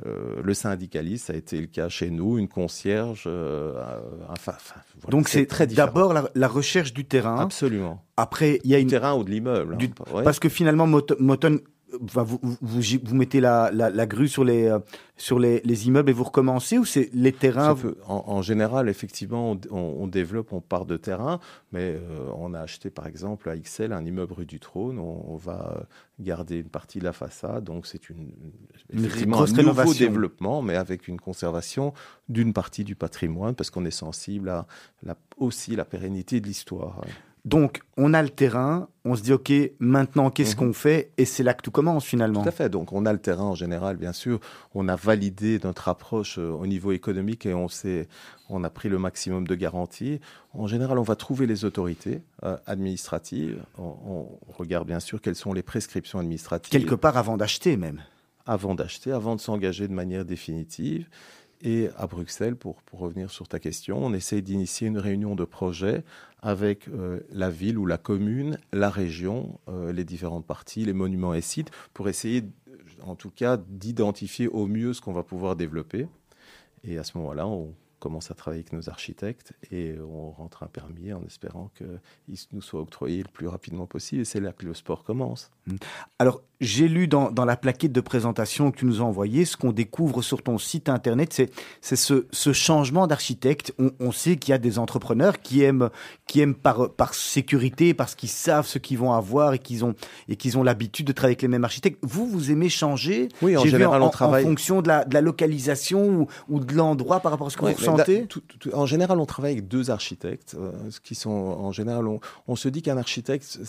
[0.06, 3.24] euh, le syndicaliste, ça a été le cas chez nous, une concierge.
[3.26, 3.74] Euh,
[4.30, 4.54] enfin,
[5.10, 7.40] Donc c'est très d'abord la, recherche du terrain.
[7.40, 8.04] Absolument.
[8.16, 9.76] Après, il y a du une terrain ou de l'immeuble.
[9.82, 10.22] Hein.
[10.24, 11.60] Parce que finalement, Moton
[12.00, 14.80] vous, vous, mettez la, la, grue sur les, euh,
[15.16, 17.76] sur les, les, immeubles et vous recommencez ou c'est les terrains
[18.08, 21.40] en, général, effectivement, on, développe, on part de terrain,
[21.72, 25.00] mais euh, on a acheté par exemple à XL un immeuble rue du Trône.
[25.00, 25.88] On, va
[26.20, 28.32] garder une partie de la façade, donc c'est une,
[28.92, 31.94] effectivement un nouveau développement, mais avec une conservation
[32.28, 34.66] d'une partie du patrimoine parce qu'on est sensible à
[35.04, 37.02] la, aussi la pérennité de l'histoire
[37.48, 40.60] Donc, on a le terrain, on se dit, OK, maintenant, qu'est-ce mhm.
[40.60, 41.14] qu'on fait?
[41.18, 42.44] Et c'est là que tout commence finalement.
[42.44, 42.68] Tout à fait.
[42.68, 44.42] Donc, on a le terrain en général, bien sûr.
[44.76, 47.68] On a validé notre approche euh, au niveau économique et on,
[48.50, 50.20] on a pris le maximum de garanties.
[50.54, 53.64] En général, on va trouver les autorités euh, administratives.
[53.78, 56.70] On, regarde bien sûr quelles sont les prescriptions administratives.
[56.70, 58.02] Quelque part avant d'acheter même.
[58.46, 61.08] Avant d'acheter, avant de s'engager de manière définitive.
[61.62, 65.44] Et à Bruxelles, pour, pour, revenir sur ta question, on essaie d'initier une réunion de
[65.44, 66.04] projet
[66.42, 71.34] avec euh, la ville ou la commune, la région, euh, les différentes parties, les monuments
[71.34, 72.44] et sites, pour essayer,
[73.02, 76.08] en tout cas, d'identifier au mieux ce qu'on va pouvoir développer.
[76.84, 80.68] Et à ce moment-là, on commence à travailler avec nos architectes et on rentre un
[80.68, 84.22] permis en espérant qu'il nous soit octroyé le plus rapidement possible.
[84.22, 85.50] Et c'est là que le sport commence.
[85.66, 85.76] Mmh.
[86.20, 89.58] Alors, j'ai lu dans, dans, la plaquette de présentation que tu nous as envoyée, ce
[89.58, 91.34] qu'on découvre sur ton site internet,
[91.82, 93.74] c'est, ce, ce, changement d'architecte.
[93.78, 95.90] On, on sait qu'il y a des entrepreneurs qui aiment,
[96.26, 99.94] qui aiment par, par sécurité, parce qu'ils savent ce qu'ils vont avoir et qu'ils ont,
[100.30, 102.00] et qu'ils ont l'habitude de travailler avec les mêmes architectes.
[102.02, 103.30] Vous, vous aimez changer?
[103.42, 104.44] Oui, en général, on travaille.
[104.44, 107.58] En fonction de la, de la localisation ou, ou, de l'endroit par rapport à ce
[107.58, 107.72] que vous
[108.74, 110.72] En général, on travaille avec deux architectes, euh,
[111.04, 112.06] qui sont, en général,
[112.48, 113.60] on, se dit qu'un architecte,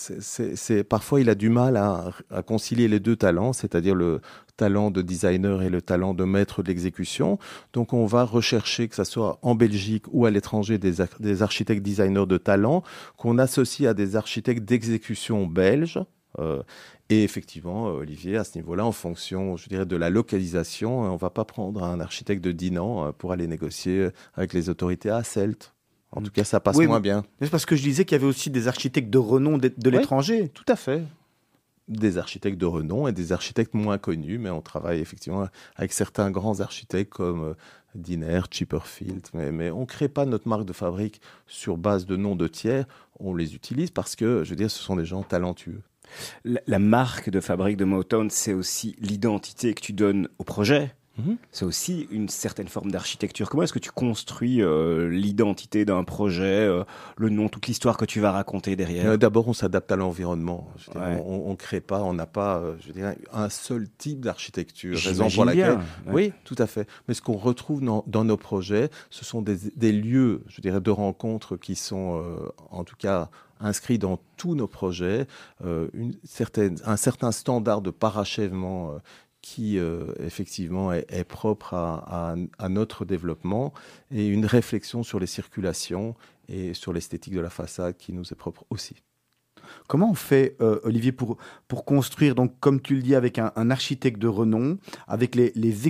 [0.89, 2.11] parfois, il a du mal à,
[2.45, 4.21] concilier les deux talents, c'est-à-dire le
[4.57, 7.39] talent de designer et le talent de maître de l'exécution.
[7.73, 12.25] Donc on va rechercher, que ce soit en Belgique ou à l'étranger, des, architectes designers
[12.25, 12.83] de talent
[13.17, 15.99] qu'on associe à des architectes d'exécution belges.
[16.37, 16.61] Euh,
[17.09, 21.17] et effectivement, Olivier, à ce niveau-là, en fonction, je dirais, de la localisation, on ne
[21.17, 25.23] va pas prendre un architecte de Dinan euh, pour aller négocier avec les autorités à
[25.23, 25.73] Celt.
[26.11, 27.23] En tout cas, ça passe moins bien.
[27.41, 30.49] C'est parce que je disais qu'il y avait aussi des architectes de renom de, l'étranger.
[30.49, 31.03] Tout à fait
[31.87, 36.29] des architectes de renom et des architectes moins connus, mais on travaille effectivement avec certains
[36.29, 37.53] grands architectes comme euh,
[37.95, 42.15] Diner, Chipperfield, mais, mais on ne crée pas notre marque de fabrique sur base de
[42.15, 42.85] noms de tiers,
[43.19, 45.81] on les utilise parce que, je veux dire, ce sont des gens talentueux.
[46.43, 50.93] La, marque de fabrique de Motown, c'est aussi l'identité que tu donnes au projet.
[51.19, 51.37] Mhm.
[51.51, 53.49] C'est aussi une certaine forme d'architecture.
[53.49, 56.83] Comment est-ce que tu construis euh, l'identité d'un projet, euh,
[57.17, 59.11] le nom, toute l'histoire que tu vas raconter derrière?
[59.11, 60.69] Euh, D'abord, on s'adapte à l'environnement.
[60.95, 64.97] On ne crée pas, on n'a pas je dirais, un seul type d'architecture.
[64.97, 65.79] Raison pour laquelle.
[66.07, 66.87] Oui, tout à fait.
[67.07, 70.91] Mais ce qu'on retrouve dans, nos projets, ce sont des, des, lieux, je dirais, de
[70.91, 72.23] rencontres qui sont,
[72.71, 73.29] en tout cas,
[73.59, 75.27] inscrits dans tous nos projets,
[75.63, 78.99] une certaine, un certain standard de parachèvement
[79.41, 82.35] qui euh, effectivement est, propre à,
[82.69, 83.73] notre développement
[84.11, 86.15] et une réflexion sur les circulations
[86.47, 88.95] et sur l'esthétique de la façade qui nous est propre aussi.
[89.87, 93.51] Comment on fait, euh, Olivier, pour, pour construire, donc, comme tu le dis, avec un,
[93.69, 94.77] architecte de renom,
[95.07, 95.87] avec les, les,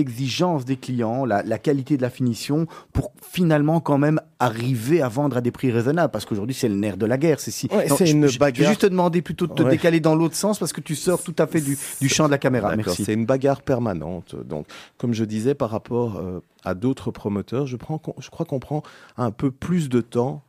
[0.00, 5.36] exigences des clients, la, qualité de la finition, pour finalement quand même arriver à vendre
[5.36, 6.10] à des prix raisonnables?
[6.10, 7.40] Parce qu'aujourd'hui, c'est le nerf de la guerre.
[7.40, 8.54] C'est si, c'est une bagarre.
[8.54, 10.94] Je vais juste te demander plutôt de te décaler dans l'autre sens parce que tu
[10.94, 12.74] sors tout à fait du, du champ de la caméra.
[12.76, 13.04] Merci.
[13.04, 14.36] C'est une bagarre permanente.
[14.44, 14.66] Donc,
[14.96, 18.82] comme je disais, par rapport euh, à d'autres promoteurs, je, prends, je crois qu'on prend
[19.16, 20.42] un peu plus de temps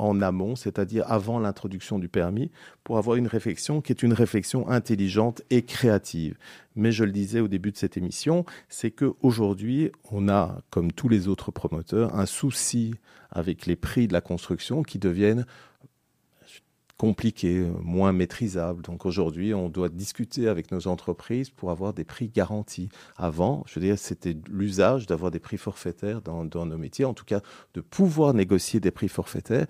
[0.00, 2.50] en amont, c'est-à-dire avant l'introduction du permis,
[2.84, 6.36] pour avoir une réflexion qui est une réflexion intelligente et créative.
[6.76, 11.08] Mais je le disais au début de cette émission, c'est qu'aujourd'hui, on a, comme tous
[11.08, 12.94] les autres promoteurs, un souci
[13.30, 15.46] avec les prix de la construction qui deviennent
[17.00, 18.82] compliqué, moins maîtrisable.
[18.82, 22.90] Donc aujourd'hui, on doit discuter avec nos entreprises pour avoir des prix garantis.
[23.16, 27.24] Avant, je veux dire, c'était l'usage d'avoir des prix forfaitaires dans, nos métiers, en tout
[27.24, 27.40] cas
[27.72, 29.66] de pouvoir négocier des prix forfaitaires.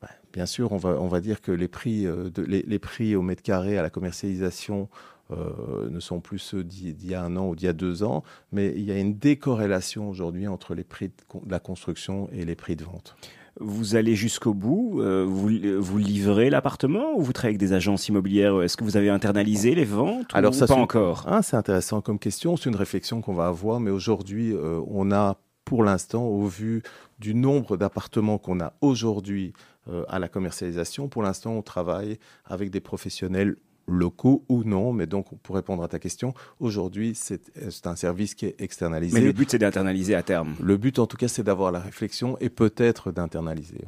[0.00, 3.14] Ben, bien sûr, on va, on va dire que les prix, euh, de, les, prix
[3.14, 4.88] au mètre carré à la commercialisation
[5.32, 8.04] euh, ne sont plus ceux d'il y a un an ou d'il y a deux
[8.04, 12.46] ans, mais il y a une décorrélation aujourd'hui entre les prix de la construction et
[12.46, 13.18] les prix de vente
[13.58, 18.08] vous allez jusqu'au bout, euh, vous, vous livrez l'appartement ou vous travaillez avec des agences
[18.08, 18.62] immobilières?
[18.62, 21.24] Est-ce que vous avez internalisé les ventes Alors, ou ça, pas encore?
[21.26, 25.10] Ah, C'est intéressant comme question, c'est une réflexion qu'on va avoir, mais aujourd'hui, euh, on
[25.12, 26.82] a pour l'instant, au vu
[27.20, 29.52] du nombre d'appartements qu'on a aujourd'hui
[29.88, 33.56] euh, à la commercialisation, pour l'instant, on travaille avec des professionnels
[33.90, 34.92] locaux ou non.
[34.92, 39.18] Mais donc, pour répondre à ta question, aujourd'hui, c'est un service qui est externalisé.
[39.18, 40.54] Mais le but, c'est d'internaliser à terme.
[40.62, 43.84] Le but, en tout cas, c'est d'avoir la réflexion et peut-être d'internaliser.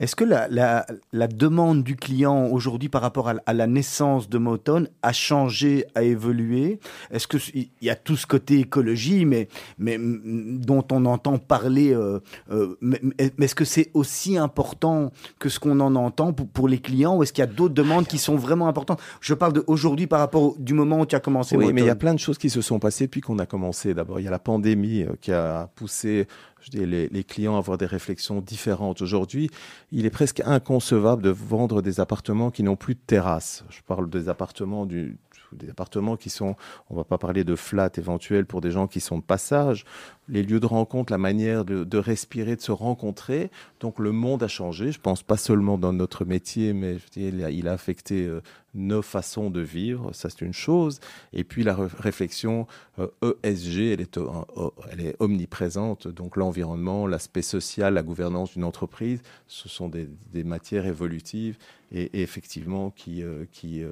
[0.00, 4.86] Est-ce que la, la, demande du client aujourd'hui par rapport à, la naissance de Moton
[5.02, 6.80] a changé, a évolué?
[7.10, 12.20] Est-ce qu'il y a tout ce côté écologie, mais, mais dont on entend parler euh,
[12.50, 13.00] euh, mais,
[13.38, 17.22] est-ce que c'est aussi important que ce qu'on en entend pour, pour les clients ou
[17.22, 19.00] est-ce qu'il y a d'autres demandes qui sont vraiment importantes?
[19.20, 21.56] Je parle parle d'aujourd'hui par rapport au, du moment où tu as commencé.
[21.56, 23.46] Oui, mais il y a plein de choses qui se sont passées depuis qu'on a
[23.46, 23.94] commencé.
[23.94, 26.26] D'abord, il y a la pandémie euh, qui a poussé
[26.60, 29.00] je dis, les, les, clients à avoir des réflexions différentes.
[29.00, 29.50] Aujourd'hui,
[29.92, 33.64] il est presque inconcevable de vendre des appartements qui n'ont plus de terrasse.
[33.70, 35.16] Je parle des appartements du,
[35.52, 36.56] des appartements qui sont,
[36.90, 39.84] on va pas parler de flat éventuels pour des gens qui sont de passage,
[40.28, 43.50] les lieux de rencontre, la manière de, respirer, de se rencontrer.
[43.80, 44.90] Donc le monde a changé.
[44.90, 48.40] Je pense pas seulement dans notre métier, mais il, a, affecté euh,
[48.74, 50.12] nos façons de vivre.
[50.12, 51.00] Ça c'est une chose.
[51.32, 52.66] Et puis la réflexion
[52.98, 53.08] euh,
[53.44, 56.08] ESG, elle est, euh, elle est omniprésente.
[56.08, 60.08] Donc l'environnement, l'aspect social, la gouvernance d'une entreprise, ce sont des,
[60.44, 61.56] matières évolutives
[61.92, 63.82] et, effectivement qui, qui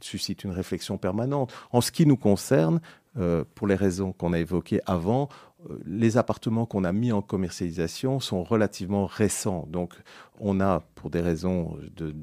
[0.00, 1.52] suscitent une réflexion permanente.
[1.70, 2.80] En ce qui nous concerne,
[3.54, 5.28] pour les raisons qu'on a évoquées avant,
[5.84, 9.66] les appartements qu'on a mis en commercialisation sont relativement récents.
[9.68, 9.94] Donc,
[10.38, 12.14] on a, pour des raisons de,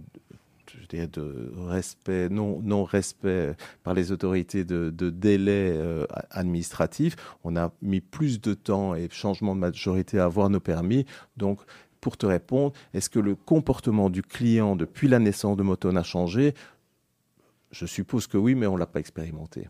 [1.57, 8.41] respect, non, respect par les autorités de, de délai euh, administratif, on a mis plus
[8.41, 11.05] de temps et changement de majorité à avoir nos permis.
[11.37, 11.61] Donc,
[12.01, 16.03] pour te répondre, est-ce que le comportement du client depuis la naissance de Moton a
[16.03, 16.53] changé?
[17.71, 19.67] Je suppose que oui, mais on ne l'a pas expérimenté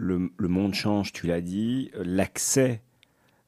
[0.00, 2.82] le, monde change, tu l'as dit, l'accès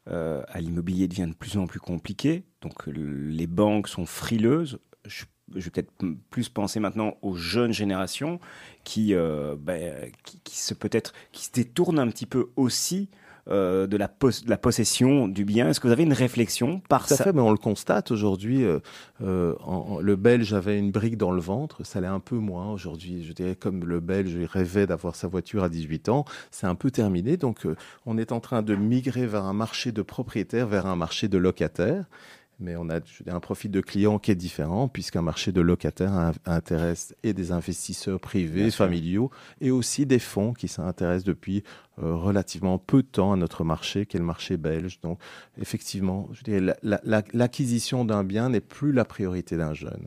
[0.09, 4.78] euh, à l'immobilier devient de plus en plus compliqué, donc les banques sont frileuses.
[5.07, 5.92] Je, vais peut-être
[6.30, 8.38] plus penser maintenant aux jeunes générations
[8.98, 10.11] euh, ben,
[10.44, 13.09] qui se peut-être qui se détournent un petit peu aussi
[13.49, 15.68] euh, de, la de, la possession du bien.
[15.68, 18.12] Est-ce que vous avez une réflexion par Tout ça à fait, mais on le constate
[18.12, 18.64] aujourd'hui.
[18.64, 18.78] Euh,
[19.20, 19.55] euh,
[20.01, 23.24] le Belge avait une brique dans le ventre, ça l'est un peu moins aujourd'hui.
[23.24, 26.93] Je dirais comme le Belge rêvait d'avoir sa voiture à 18 ans, c'est un peu
[26.93, 27.36] terminé.
[27.36, 27.66] Donc
[28.07, 31.38] on est en train de migrer vers un marché de propriétaires, vers un marché de
[31.38, 32.05] locataires
[32.62, 37.14] mais on a un profil de client qui est différent puisqu'un marché de locataires intéresse
[37.22, 39.66] et des investisseurs privés, Bien familiaux, sûr.
[39.66, 41.62] et aussi des fonds qui s'intéressent depuis
[42.02, 45.00] euh, relativement peu de temps à notre marché, qui est le marché belge.
[45.02, 45.18] Donc,
[45.60, 46.28] effectivement,
[47.32, 50.06] l'acquisition la, la, d'un bien n'est plus la priorité d'un jeune.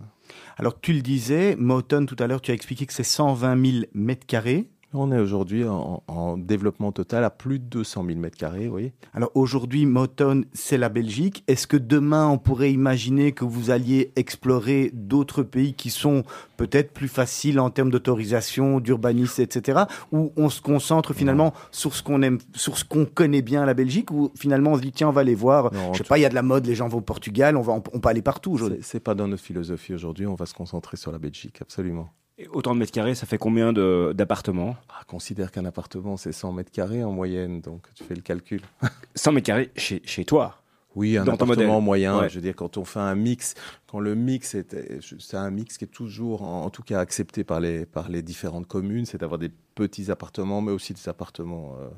[0.58, 3.86] Alors, tu le disais, Moton, tout à l'heure, tu as expliqué que c'est 120 000
[3.94, 4.68] mètres carrés.
[4.98, 8.72] On est aujourd'hui en, en, développement total à plus de 200 000 mètres carrés.
[9.14, 11.44] Alors aujourd'hui, Moton, c'est la Belgique.
[11.48, 16.24] Est-ce que demain, on pourrait imaginer que vous alliez explorer d'autres pays qui sont
[16.56, 19.84] peut-être plus faciles en termes d'autorisation, d'urbanisme, etc.
[20.12, 21.54] Ou on se concentre finalement non.
[21.72, 24.82] sur ce qu'on aime, sur ce qu'on connaît bien la Belgique, ou finalement on se
[24.82, 25.74] dit tiens, on va aller voir.
[25.74, 27.58] Non, je sais pas, il y a de la mode, les gens vont au Portugal,
[27.58, 28.80] on va, on, on peut aller partout aujourd'hui.
[28.82, 30.26] C'est pas dans notre philosophie aujourd'hui.
[30.26, 32.10] On va se concentrer sur la Belgique, absolument.
[32.38, 36.52] Et autant de mètres carrés, ça fait combien d'appartements ah, Considère qu'un appartement, c'est 100
[36.52, 38.62] mètres carrés en moyenne, donc tu fais le calcul.
[39.16, 40.62] 100 mètres carrés chez, chez toi
[40.96, 42.20] oui, un Dans appartement moyen.
[42.20, 42.30] Ouais.
[42.30, 43.54] Je veux dire, quand on fait un mix,
[43.86, 47.44] quand le mix est, c'est un mix qui est toujours, en, en, tout cas, accepté
[47.44, 51.76] par les par les différentes communes, c'est d'avoir des petits appartements, mais aussi des appartements
[51.82, 51.90] euh,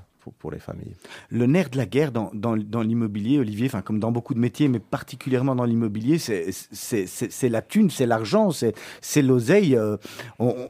[0.51, 0.95] les familles.
[1.29, 4.67] Le nerf de la guerre dans, dans, l'immobilier, Olivier, enfin comme dans beaucoup de métiers,
[4.67, 9.75] mais particulièrement dans l'immobilier, c'est la thune, c'est l'argent, c'est l'oseille.
[9.75, 9.97] Euh,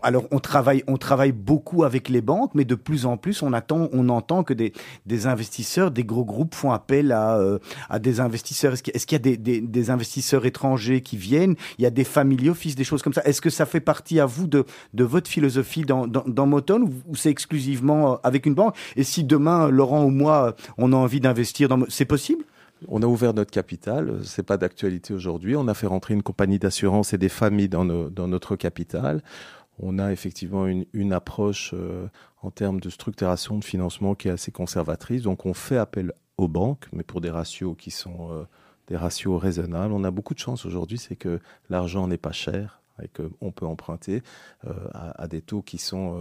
[0.02, 3.54] alors on travaille, on travaille beaucoup avec les banques, mais de plus en plus on
[3.54, 4.74] attend, on entend que des,
[5.06, 8.74] des investisseurs, des gros groupes font appel à, euh, à des investisseurs.
[8.74, 11.56] Est-ce qu'il y a des, des, investisseurs étrangers qui viennent?
[11.78, 13.22] Il y a des family office, des choses comme ça.
[13.24, 16.94] Est-ce que ça fait partie à vous de, de votre philosophie dans, dans, Moton ou,
[17.08, 18.76] ou c'est exclusivement euh, avec une banque?
[18.96, 21.80] Et si demain, Laurent ou moi, on a envie d'investir dans...
[21.90, 22.44] C'est possible?
[22.88, 25.56] On a ouvert notre capital, c'est pas d'actualité aujourd'hui.
[25.56, 29.24] On a fait rentrer une compagnie d'assurance et des familles dans, notre capital.
[29.80, 32.08] On a effectivement une, approche euh,
[32.42, 35.24] en termes de structuration de financement qui est assez conservatrice.
[35.24, 38.44] Donc on fait appel aux banques, mais pour des ratios qui sont euh,
[38.88, 39.94] des ratios raisonnables.
[39.94, 41.40] On a beaucoup de chance aujourd'hui, c'est que
[41.70, 44.24] l'argent n'est pas cher et qu'on peut emprunter
[44.66, 46.20] euh, à, des taux qui sont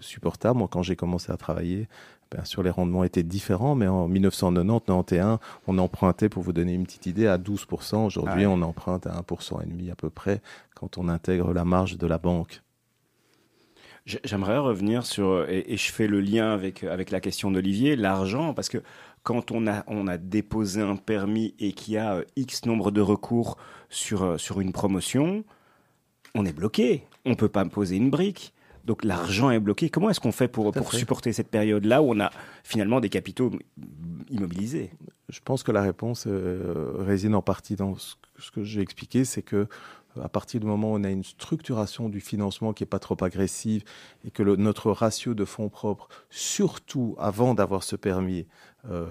[0.00, 0.58] supportables.
[0.58, 1.88] Moi, quand j'ai commencé à travailler,
[2.30, 6.84] bien sûr, les rendements étaient différents, mais en 1990-91, on empruntait, pour vous donner une
[6.84, 8.06] petite idée, à 12%.
[8.06, 8.46] Aujourd'hui, ah ouais.
[8.46, 10.40] on emprunte à 1,5% à peu près
[10.74, 12.62] quand on intègre la marge de la banque.
[14.06, 18.52] J'aimerais revenir sur, et, et, je fais le lien avec, avec la question d'Olivier, l'argent,
[18.52, 18.82] parce que
[19.22, 22.90] quand on a, on a déposé un permis et qu'il y a euh, X nombre
[22.90, 23.56] de recours
[23.88, 25.42] sur, euh, sur une promotion,
[26.34, 27.04] on est bloqué.
[27.24, 28.52] On ne peut pas poser une brique.
[28.84, 29.88] Donc l'argent est bloqué.
[29.88, 30.98] Comment est-ce qu'on fait pour, pour fait.
[30.98, 32.30] supporter cette période-là où on a
[32.62, 33.50] finalement des capitaux
[34.30, 34.90] immobilisés?
[35.28, 39.24] Je pense que la réponse euh, réside en partie dans ce, ce que j'ai expliqué,
[39.24, 39.68] c'est que
[40.22, 43.16] à partir du moment où on a une structuration du financement qui n'est pas trop
[43.22, 43.84] agressive
[44.24, 48.46] et que le, notre ratio de fonds propres, surtout avant d'avoir ce permis,
[48.90, 49.06] euh,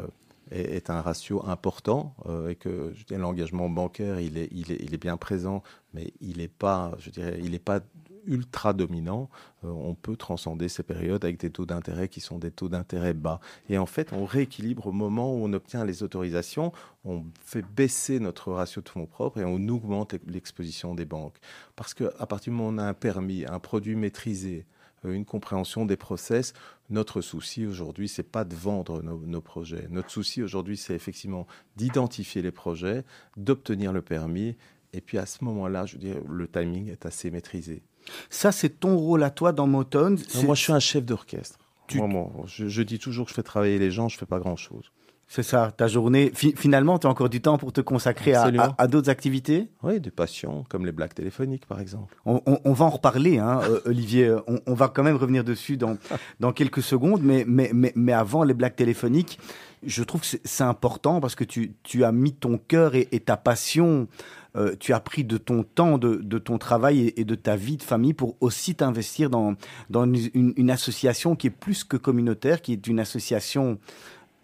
[0.51, 4.93] est, est, un ratio important euh, et que l'engagement bancaire il est, il, est, il
[4.93, 5.63] est bien présent,
[5.93, 7.81] mais il n'est pas, je dirais, il n'est pas
[8.25, 9.29] ultra dominant,
[9.63, 13.13] euh, on peut transcender ces périodes avec des taux d'intérêt qui sont des taux d'intérêt
[13.13, 13.39] bas.
[13.69, 16.71] Et en fait, on rééquilibre au moment où on obtient les autorisations,
[17.05, 21.37] on fait baisser notre ratio de fonds propres et on augmente l'exposition des banques.
[21.75, 24.65] Parce qu'à partir du moment où on a un permis, un produit maîtrisé,
[25.05, 26.53] euh, une compréhension des process.
[26.89, 29.87] Notre souci aujourd'hui, c'est pas de vendre nos, projets.
[29.89, 33.03] Notre souci aujourd'hui, c'est effectivement d'identifier les projets,
[33.37, 34.55] d'obtenir le permis.
[34.93, 37.83] Et puis à ce moment-là, je veux dire, le timing est assez maîtrisé.
[38.29, 41.57] Ça, c'est ton rôle à toi dans Motone Moi, je suis un chef d'orchestre.
[41.89, 44.91] je, je, dis toujours que je fais travailler les gens, je fais pas grand-chose.
[45.35, 46.31] C'est ça, ta journée.
[46.35, 49.67] finalement, tu as encore du temps pour te consacrer à, d'autres activités?
[49.81, 52.15] Oui, des passions, comme les blagues téléphoniques, par exemple.
[52.25, 54.31] On, va en reparler, hein, euh, Olivier.
[54.67, 55.97] On, va quand même revenir dessus dans,
[56.39, 57.23] dans quelques secondes.
[57.23, 59.39] Mais, mais, mais, avant les blagues téléphoniques,
[59.83, 63.35] je trouve que c'est important parce que tu, tu, as mis ton cœur et, ta
[63.35, 64.07] passion.
[64.55, 67.83] Euh, tu as pris de ton temps, de, ton travail et, de ta vie de
[67.83, 69.55] famille pour aussi t'investir dans,
[69.91, 73.79] une, association qui est plus que communautaire, qui est une association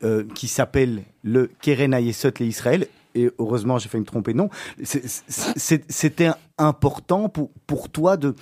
[0.04, 2.88] euh, qui s'appelle le Keren Ayesot les Israël.
[3.16, 4.50] Et heureusement, j'ai fait me tromper non.
[4.84, 6.30] C'était
[6.60, 8.36] important pour, toi de,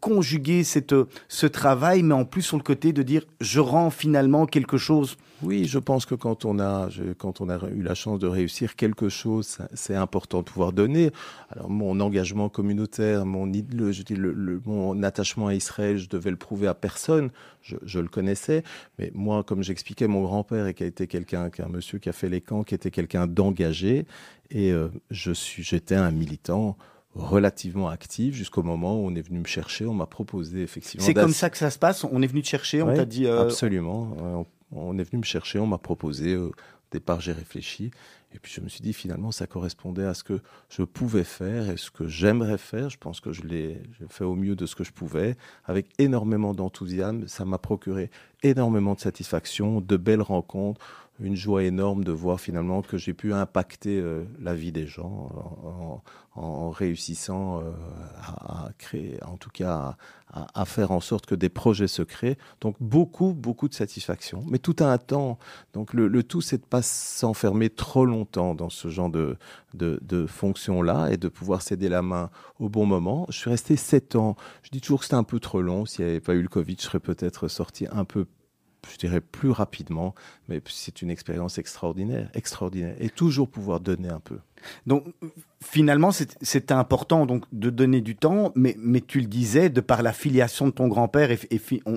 [0.00, 0.94] conjuguer cette,
[1.28, 5.16] ce travail, mais en plus sur le côté de dire je rends finalement quelque chose
[5.42, 8.74] oui, je pense que quand on a, quand on a eu la chance de réussir
[8.74, 11.12] quelque chose, c'est important de pouvoir donner.
[11.50, 13.52] Alors mon engagement communautaire, mon,
[15.04, 17.30] attachement à Israël, je devais le prouver à personne.
[17.62, 18.64] Je, le connaissais,
[18.98, 22.28] mais moi, comme j'expliquais, mon grand-père qui a été quelqu'un, un monsieur qui a fait
[22.28, 24.06] les camps, qui était quelqu'un d'engagé,
[24.50, 26.76] et euh, j'étais un militant
[27.18, 31.04] relativement actif jusqu'au moment où on est venu me chercher, on m'a proposé effectivement.
[31.04, 32.04] C'est comme ça que ça se passe.
[32.04, 33.26] On est venu te chercher, on t'a dit.
[33.26, 33.42] Euh...
[33.42, 34.46] Absolument.
[34.70, 36.36] On est venu me chercher, on m'a proposé.
[36.36, 36.52] Au
[36.92, 37.90] départ, j'ai réfléchi.
[38.34, 41.70] Et puis je me suis dit, finalement, ça correspondait à ce que je pouvais faire
[41.70, 42.90] et ce que j'aimerais faire.
[42.90, 46.52] Je pense que je l'ai fait au mieux de ce que je pouvais, avec énormément
[46.52, 47.26] d'enthousiasme.
[47.26, 48.10] Ça m'a procuré
[48.42, 50.80] énormément de satisfaction, de belles rencontres,
[51.20, 56.02] une joie énorme de voir finalement que j'ai pu impacter euh, la vie des gens
[56.34, 57.72] en, réussissant euh,
[58.22, 59.96] à, créer, en tout cas
[60.32, 62.38] à, à, faire en sorte que des projets se créent.
[62.60, 65.38] Donc beaucoup, beaucoup de satisfaction, mais tout a un temps.
[65.72, 69.36] Donc le, tout, c'est de pas s'enfermer trop longtemps dans ce genre de,
[69.74, 73.26] de, de fonction-là et de pouvoir céder la main au bon moment.
[73.30, 74.36] Je suis resté sept ans.
[74.62, 75.86] Je dis toujours que c'était un peu trop long.
[75.86, 78.26] S'il n'y avait pas eu le Covid, je serais peut-être sorti un peu
[78.90, 80.14] je dirais plus rapidement,
[80.48, 84.38] mais c'est une expérience extraordinaire, extraordinaire, et toujours pouvoir donner un peu.
[84.86, 85.04] Donc
[85.64, 90.02] finalement, c'était important donc de donner du temps, mais, mais tu le disais, de par
[90.02, 91.40] la filiation de ton grand-père, et,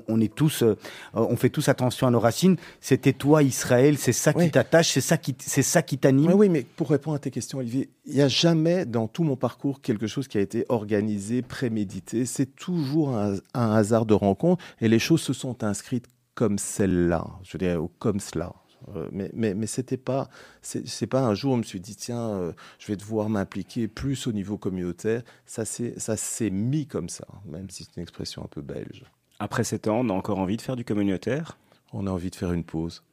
[0.08, 0.78] on, est tous, euh,
[1.14, 2.58] on fait tous attention à nos racines.
[2.80, 6.34] C'était toi, Israël, c'est ça qui t'attache, c'est ça qui, c'est ça qui t'anime.
[6.34, 9.36] Oui, mais pour répondre à tes questions, Olivier, il n'y a jamais dans tout mon
[9.36, 12.26] parcours quelque chose qui a été organisé, prémédité.
[12.26, 17.28] C'est toujours un, un hasard de rencontre, et les choses se sont inscrites comme celle-là,
[17.44, 18.54] je dirais, ou comme cela.
[18.96, 20.30] Euh, mais mais, mais c'était pas
[20.62, 23.88] c'est pas un jour où je me suis dit tiens euh, je vais devoir m'impliquer
[23.88, 25.22] plus au niveau communautaire.
[25.46, 29.04] Ça s'est mis comme ça même si c'est une expression un peu belge.
[29.40, 31.60] Après sept ans on a encore envie de faire du communautaire?
[31.94, 33.04] On a envie de faire une pause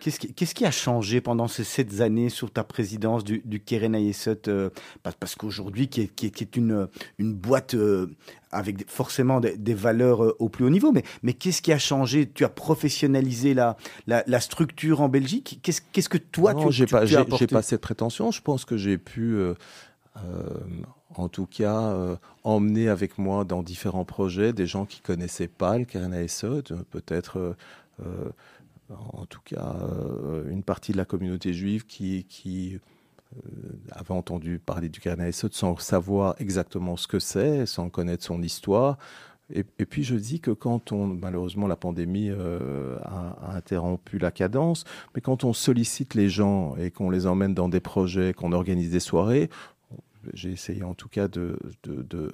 [0.00, 3.94] Qu'est-ce qui, qui, a changé pendant ces sept années sur ta présidence du, du Keren
[3.94, 4.70] Ayesot euh,
[5.02, 6.88] Parce qu'aujourd'hui, qui est, qui, est, une,
[7.18, 8.14] une boîte euh,
[8.52, 12.30] avec forcément des, valeurs euh, au plus haut niveau, mais, mais qu'est-ce qui a changé?
[12.30, 13.76] Tu as professionnalisé la,
[14.06, 15.60] la, la structure en Belgique?
[15.62, 18.30] Qu'est-ce que toi, non, tu, j'ai pas, j'ai, pas cette prétention.
[18.30, 19.38] Je pense que j'ai pu...
[21.16, 25.84] en tout cas, emmener avec moi dans différents projets des gens qui connaissaient pas le
[25.84, 27.56] Keren Ayesot, peut-être
[28.90, 32.78] en tout cas euh, une partie de la communauté juive qui,
[33.36, 33.40] euh,
[33.92, 38.98] avait entendu parler du Esot sans savoir exactement ce que c'est, sans connaître son histoire.
[39.50, 44.84] Et, puis je dis que quand on, malheureusement la pandémie euh, a, interrompu la cadence,
[45.14, 48.90] mais quand on sollicite les gens et qu'on les emmène dans des projets, qu'on organise
[48.90, 49.48] des soirées,
[50.34, 51.58] j'ai essayé en tout cas de,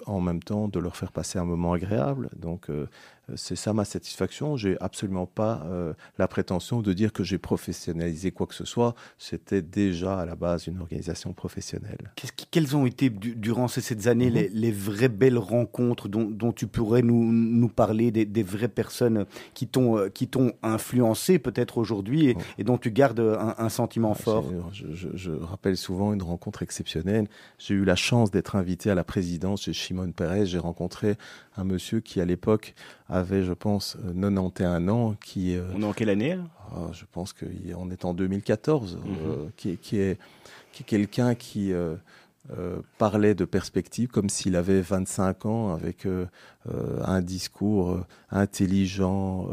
[0.07, 2.31] en même temps de leur faire passer un moment agréable.
[2.37, 2.69] Donc
[3.37, 4.57] c'est ça ma satisfaction.
[4.57, 8.95] J'ai absolument pas euh, la prétention de dire que j'ai professionnalisé quoi que ce soit.
[9.19, 12.13] C'était déjà à la base une organisation professionnelle.
[12.51, 14.49] quelles ont été durant ces, sept années mhm.
[14.53, 19.99] les, vraies belles rencontres dont, tu pourrais nous, nous parler, des, vraies personnes qui t'ont
[19.99, 24.45] euh, qui t'ont influencé peut-être aujourd'hui et, et, dont tu gardes un, sentiment ah, fort
[24.73, 27.29] je, je, rappelle souvent une rencontre exceptionnelle.
[27.59, 30.47] J'ai eu la chance d'être invité à la présidence chez Shimon Peres.
[30.47, 31.17] J'ai rencontré
[31.57, 32.75] un monsieur qui à l'époque
[33.09, 35.15] avait, je pense, 91 ans.
[35.25, 36.39] Qui, On est en quelle année
[36.73, 39.17] ah, Je pense qu'on est en 2014, mhm.
[39.27, 40.19] euh, qui, qui, est,
[40.73, 41.97] qui est quelqu'un qui, euh,
[42.99, 46.07] parlait de perspective comme s'il avait 25 ans avec
[46.67, 49.49] un discours intelligent,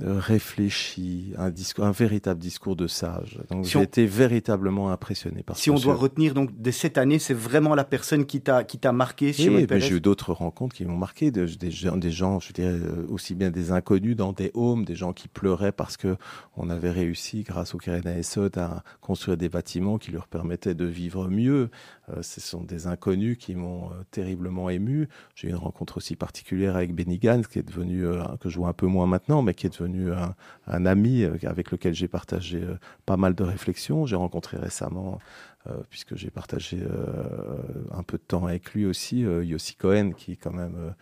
[0.00, 3.38] réfléchi, un, discours, un véritable discours de sage.
[3.50, 7.34] Donc j'ai été véritablement impressionné par Si on doit retenir donc de cette année, c'est
[7.34, 9.32] vraiment la personne qui t'a qui t'a marqué.
[9.38, 13.06] Oui, j'ai eu d'autres rencontres qui m'ont marqué, des, gens, des gens, je dirais euh,
[13.08, 16.16] aussi bien des inconnus dans des homes, des gens qui pleuraient parce que
[16.56, 20.84] on avait réussi grâce au Keren Essot à construire des bâtiments qui leur permettaient de
[20.84, 21.70] vivre mieux.
[22.10, 25.08] Euh, ce sont des inconnus qui m'ont euh, terriblement ému.
[25.34, 28.04] J'ai eu une rencontre aussi particulière avec Benny Gans, qui est devenu
[28.40, 29.83] que je vois un peu moins maintenant, mais qui est devenu
[30.66, 34.06] un, ami euh, avec lequel j'ai partagé euh, pas mal de réflexions.
[34.06, 35.18] J'ai rencontré récemment,
[35.66, 36.78] euh, puisque j'ai partagé
[37.92, 40.94] un peu de temps avec lui aussi, Yossi Cohen, qui quand même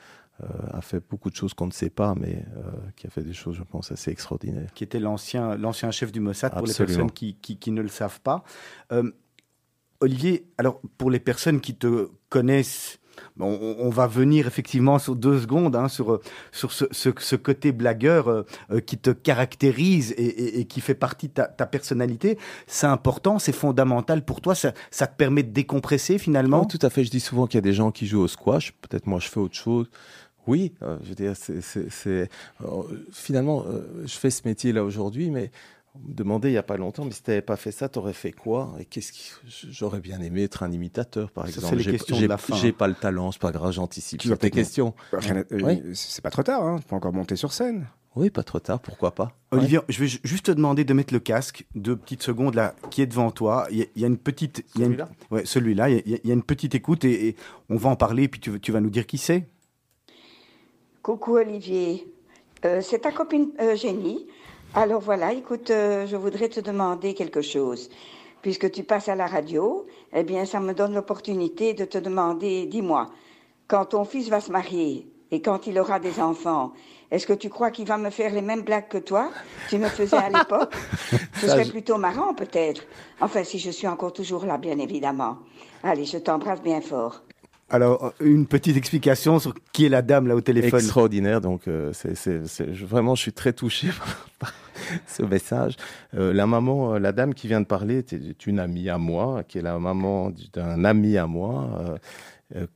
[0.72, 2.45] a fait beaucoup de choses qu'on ne sait pas, mais
[2.97, 4.72] qui a fait des choses, je pense, assez extraordinaires.
[4.74, 8.20] Qui était l'ancien, l'ancien chef du Mossad, pour les personnes qui, qui, ne le savent
[8.20, 8.45] pas.
[10.01, 12.99] Olivier, alors pour les personnes qui te connaissent
[13.40, 16.20] on, va venir effectivement sur deux secondes hein, sur,
[16.52, 21.66] sur ce, côté blagueur euh, euh, qui te caractérise et, qui fait partie de ta,
[21.66, 22.38] personnalité.
[22.66, 24.54] C'est important, c'est fondamental pour toi.
[24.54, 26.64] Ça, te permet de décompresser finalement.
[26.64, 27.04] tout à fait.
[27.04, 28.72] Je dis souvent qu'il y a des gens qui jouent au squash.
[28.72, 29.88] Peut-être moi je fais autre chose.
[30.46, 32.28] Oui, euh, je veux dire, c'est
[33.12, 33.64] finalement,
[34.04, 35.52] je fais ce métier là aujourd'hui, mais
[35.95, 37.88] on me demandait il n'y a pas longtemps, mais si tu n'avais pas fait ça,
[37.88, 39.30] tu aurais fait quoi Et qu'est-ce qui...
[39.47, 41.78] J'aurais bien aimé être un imitateur, par exemple.
[41.78, 44.95] J'ai pas le talent, c'est pas grave, j'anticipe sur tes questions.
[45.12, 46.78] Euh, c'est pas trop tard, hein.
[46.80, 47.86] tu peux encore monter sur scène.
[48.14, 49.32] Oui, pas trop tard, pourquoi pas.
[49.53, 53.01] Olivier, je vais juste te demander de mettre le casque, deux petites secondes là, qui
[53.01, 53.66] est devant toi.
[53.70, 54.64] Il y, a, une petite.
[54.76, 55.09] Celui-là?
[55.30, 55.88] Ouais, celui-là.
[55.88, 57.36] Il, y, a une petite écoute et,
[57.70, 59.49] on va en parler, puis tu, tu vas nous dire qui c'est.
[61.03, 62.07] Coucou Olivier.
[62.66, 64.26] Euh, c'est ta copine Eugénie.
[64.75, 67.91] Alors voilà, écoute, euh, je voudrais te demander quelque chose.
[68.41, 72.64] Puisque tu passes à la radio, eh bien, ça me donne l'opportunité de te demander,
[72.64, 73.11] dis-moi,
[73.68, 76.73] quand ton fils va se marier et quand il aura des enfants,
[77.11, 79.31] est-ce que tu crois qu'il va me faire les mêmes blagues que toi
[79.68, 80.75] Tu me faisais à l'époque?
[81.35, 82.83] Ce serait plutôt marrant, peut-être.
[83.20, 85.37] Enfin, si je suis encore toujours là, bien évidemment.
[85.83, 87.23] Allez, je t'embrasse bien fort.
[87.73, 90.79] Alors, une petite explication sur qui est la dame là au téléphone.
[90.79, 93.89] Extraordinaire, donc euh, c'est vraiment, je suis très touché
[94.39, 94.53] par,
[95.07, 95.77] ce message.
[96.14, 99.43] Euh, la maman, euh, la dame qui vient de parler est une amie à moi,
[99.49, 101.97] qui est la maman d'un ami à moi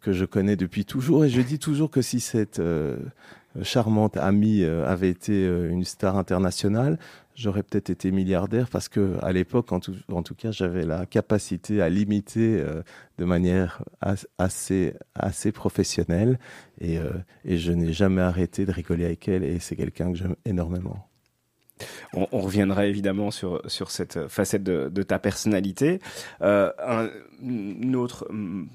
[0.01, 2.63] que je connais depuis toujours, et je dis toujours que si cette
[3.63, 6.99] charmante amie avait été une star internationale,
[7.37, 11.89] j'aurais peut-être été milliardaire parce que à l'époque, en tout, cas, j'avais la capacité à
[11.89, 12.83] l'imiter euh,
[13.19, 13.83] de manière
[14.39, 14.95] assez,
[15.53, 16.39] professionnelle
[16.81, 17.11] et, euh,
[17.45, 21.09] et je n'ai jamais arrêté de rigoler avec elle et c'est quelqu'un que j'aime énormément.
[22.15, 26.01] On, reviendra évidemment sur, cette facette de, ta personnalité.
[26.41, 28.69] Euh, un, autre mm,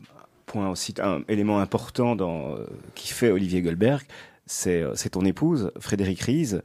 [0.46, 2.16] point aussi, un élément important
[2.94, 4.06] qui fait Olivier Goldberg,
[4.52, 6.56] c'est ton épouse, Frédéric Ries,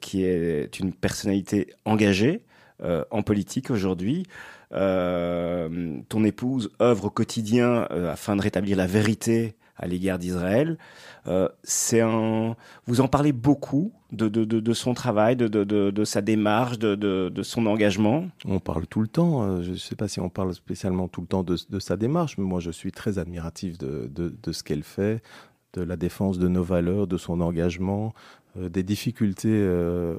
[0.00, 2.42] qui est une personnalité engagée
[2.82, 4.24] euh, en politique aujourd'hui.
[4.72, 10.76] Euh, ton épouse œuvre au quotidien afin de rétablir la vérité à l'égard d'Israël.
[11.62, 18.26] c'est un, vous en parlez beaucoup de, son travail, de, sa démarche, de, son engagement.
[18.44, 19.62] On parle tout le temps.
[19.62, 22.44] Je ne sais pas si on parle spécialement tout le temps de, sa démarche, mais
[22.44, 25.22] moi je suis très admiratif de, ce qu'elle fait,
[25.74, 28.14] de la défense de nos valeurs, de son engagement,
[28.56, 30.16] euh, des difficultés euh,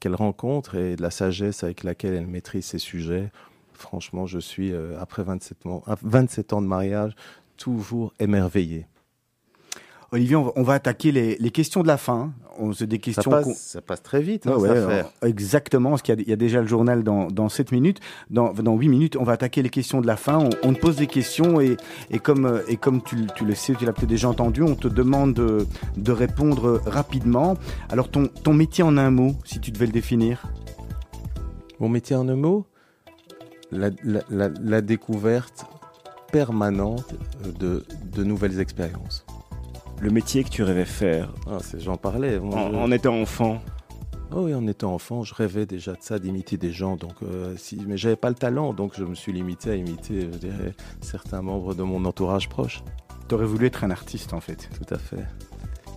[0.00, 0.76] qu'elle rencontre.
[0.76, 3.30] et de la sagesse avec laquelle elle maîtrise ses sujets.
[3.72, 5.58] Franchement, je suis, euh, après 27
[6.02, 7.14] 27 ans de mariage,
[7.56, 8.86] toujours émerveillé.
[10.10, 12.32] Olivier, on va, attaquer les, questions de la fin.
[12.58, 13.30] On se des questions.
[13.54, 14.46] Ça passe, très vite.
[14.46, 18.00] Hein, exactement, parce qu'il y, a déjà le journal dans, dans 7 minutes.
[18.30, 20.48] Dans, dans 8 minutes, on va attaquer les questions de la fin.
[20.62, 21.76] On, te pose des questions et,
[22.10, 25.34] et comme, et comme tu, le sais, tu l'as peut-être déjà entendu, on te demande
[25.34, 25.66] de,
[25.98, 27.58] de, répondre rapidement.
[27.90, 30.50] Alors, ton, ton métier en un mot, si tu devais le définir
[31.80, 32.66] Mon métier en un mot
[33.70, 35.66] la, la, la découverte
[36.32, 37.14] permanente
[37.58, 39.26] de, de nouvelles expériences
[40.00, 42.38] le métier que tu rêvais faire ah, J'en parlais.
[42.38, 43.60] en, étant enfant
[44.32, 46.96] oh oui, en étant enfant, je rêvais déjà de ça, d'imiter des gens.
[46.96, 50.28] Donc, euh, si, mais j'avais pas le talent, donc je me suis limité à imiter,
[50.32, 52.82] je dirais, certains membres de mon entourage proche.
[53.28, 54.68] Tu aurais voulu être un artiste, en fait.
[54.76, 55.24] Tout à fait.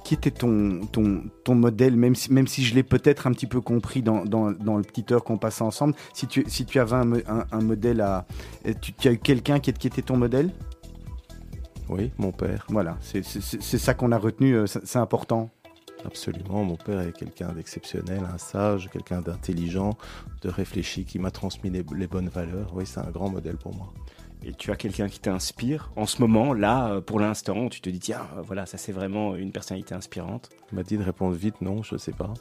[0.03, 3.47] Qui était ton, ton, ton modèle, même si, même si je l'ai peut-être un petit
[3.47, 6.79] peu compris dans, dans, dans le petit heure qu'on passait ensemble, si tu, si tu
[6.79, 8.25] avais un, un, modèle à...
[8.81, 10.51] Tu, tu as eu quelqu'un qui, qui était ton modèle?
[11.91, 12.65] Oui, mon père.
[12.69, 15.49] Voilà, c'est ça qu'on a retenu, euh, c'est important.
[16.05, 19.91] Absolument, mon père est quelqu'un d'exceptionnel, un sage, quelqu'un d'intelligent,
[20.41, 22.71] de réfléchi, qui m'a transmis les, bonnes valeurs.
[22.73, 23.93] Oui, c'est un grand modèle pour moi.
[24.43, 27.99] et tu as quelqu'un qui t'inspire en ce moment, là, pour l'instant, tu te dis,
[27.99, 30.49] tiens, voilà, ça c'est vraiment une personnalité inspirante?
[30.71, 32.33] Il m'a dit de répondre vite, non, je ne sais pas.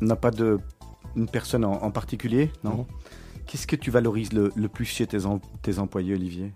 [0.00, 0.58] On n'a pas de
[1.16, 2.86] une personne en, particulier, non,
[3.46, 5.18] Qu'est-ce que tu valorises le, plus chez tes,
[5.62, 6.52] tes employés, Olivier?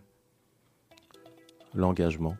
[1.75, 2.37] L'engagement.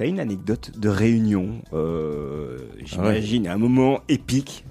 [0.00, 4.64] T'as une anecdote de réunion, euh, j'imagine, un moment épique.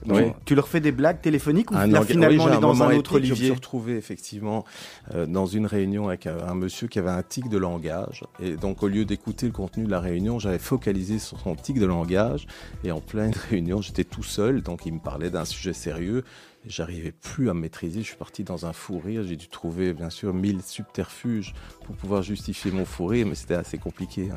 [0.45, 3.41] Tu leur fais des blagues téléphoniques ou finalement on est dans un autre Olivier Je
[3.41, 4.65] me suis retrouvé effectivement
[5.13, 8.23] euh, dans une réunion avec un, monsieur qui avait un tic de langage.
[8.39, 11.77] Et donc au lieu d'écouter le contenu de la réunion, j'avais focalisé sur son tic
[11.77, 12.47] de langage.
[12.83, 16.23] Et en pleine réunion, j'étais tout seul, donc il me parlait d'un sujet sérieux.
[16.65, 19.23] J'arrivais plus à me maîtriser, je suis parti dans un fou rire.
[19.23, 21.53] J'ai dû trouver bien sûr mille subterfuges
[21.85, 24.29] pour pouvoir justifier mon fou rire, mais c'était assez compliqué.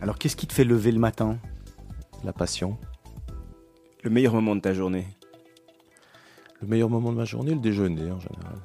[0.00, 1.38] Alors qu'est-ce qui te fait lever le matin?
[2.24, 2.78] La passion.
[4.04, 5.06] Le meilleur moment de ta journée?
[6.60, 8.58] Le meilleur moment de ma journée, le déjeuner en général.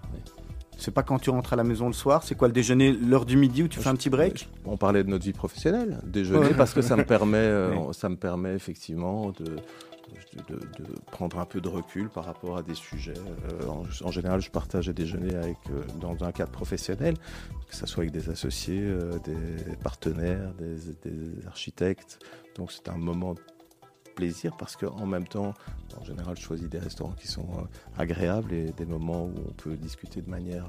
[0.77, 3.25] C'est pas quand tu rentres à la maison le soir, c'est quoi le déjeuner, l'heure
[3.25, 4.47] du midi où tu fais un petit break?
[4.63, 8.15] On parlait de notre vie professionnelle, déjeuner, parce que ça me permet, euh, ça me
[8.15, 9.55] permet effectivement de,
[10.47, 10.59] de,
[11.11, 13.13] prendre un peu de recul par rapport à des sujets.
[13.51, 17.15] Euh, en, général, je partage à déjeuner avec, euh, dans un cadre professionnel,
[17.67, 22.19] que ce soit avec des associés, euh, des partenaires, des, architectes.
[22.55, 23.41] Donc c'est un moment de
[24.15, 25.53] plaisir parce qu'en même temps,
[25.99, 27.67] en général, je choisis des restaurants qui sont
[27.97, 30.65] agréables et des moments où on peut discuter de manière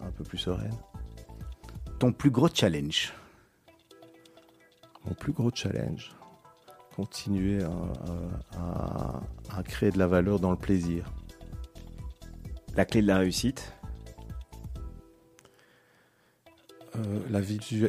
[0.00, 0.74] un peu plus sereine.
[1.98, 3.12] Ton plus gros challenge?
[5.04, 6.17] Mon plus gros challenge?
[6.98, 11.04] Continuer à, créer de la valeur dans le plaisir.
[12.74, 13.72] La clé de la réussite?
[16.96, 17.38] Euh, la,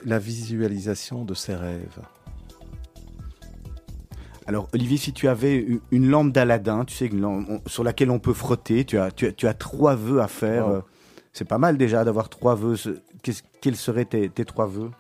[0.06, 2.00] la, visualisation de ses rêves.
[4.46, 7.10] Alors Olivier, si tu avais une lampe d'Aladin, tu sais,
[7.66, 10.68] sur laquelle on peut frotter, tu as, tu as, trois vœux à faire.
[10.68, 10.82] Euh,
[11.34, 12.76] c'est pas mal déjà d'avoir trois vœux.
[13.60, 14.92] Quels seraient tes, tes trois vœux?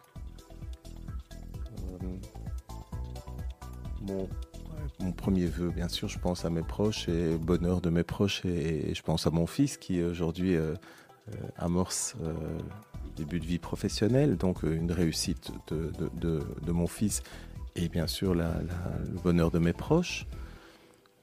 [4.99, 8.45] Mon, premier vœu, bien sûr, je pense à mes proches et bonheur de mes proches
[8.45, 10.73] et, je pense à mon fils qui aujourd'hui euh,
[11.29, 12.33] euh, amorce euh,
[13.15, 17.21] début de vie professionnelle, donc une réussite de, mon fils
[17.75, 18.45] et bien sûr le
[19.23, 20.25] bonheur de mes proches.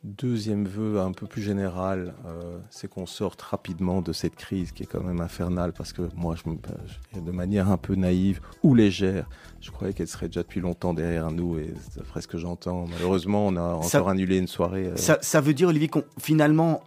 [0.07, 4.85] Deuxième vœu un peu plus général, euh, c'est qu'on sorte rapidement de cette crise qui
[4.85, 9.29] est quand même infernale parce que moi, je, de manière un peu naïve ou légère,
[9.61, 13.49] je croyais qu'elle serait déjà depuis longtemps derrière nous et d'après ce que j'entends, malheureusement,
[13.49, 14.93] on a encore annulé une soirée.
[14.97, 14.97] Euh.
[14.97, 16.85] Ça, veut dire, Olivier, qu'on finalement,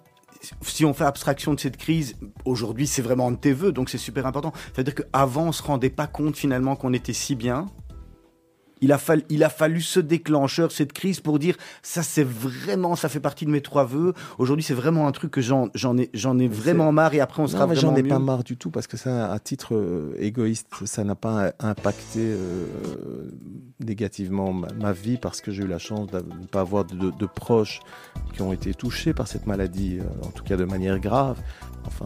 [0.61, 2.15] si on fait abstraction de cette crise,
[2.45, 4.53] aujourd'hui, c'est vraiment un de tes vœux, donc c'est super important.
[4.74, 7.65] C'est-à-dire qu'avant, on se rendait pas compte finalement qu'on était si bien
[8.82, 12.95] il a, fallu, il a fallu ce déclencheur, cette crise pour dire ça c'est vraiment,
[12.95, 14.13] ça fait partie de mes trois vœux.
[14.38, 17.47] Aujourd'hui c'est vraiment un truc que j'en ai, j'en ai vraiment marre et après on
[17.47, 20.15] sera non, mais J'en ai pas marre du tout parce que ça, à titre euh,
[20.19, 22.65] égoïste, ça n'a pas impacté euh,
[23.80, 27.80] négativement ma, vie parce que j'ai eu la chance de ne pas avoir de, proches
[28.34, 31.39] qui ont été touchés par cette maladie, euh, en tout cas de manière grave.
[31.86, 32.05] Enfin,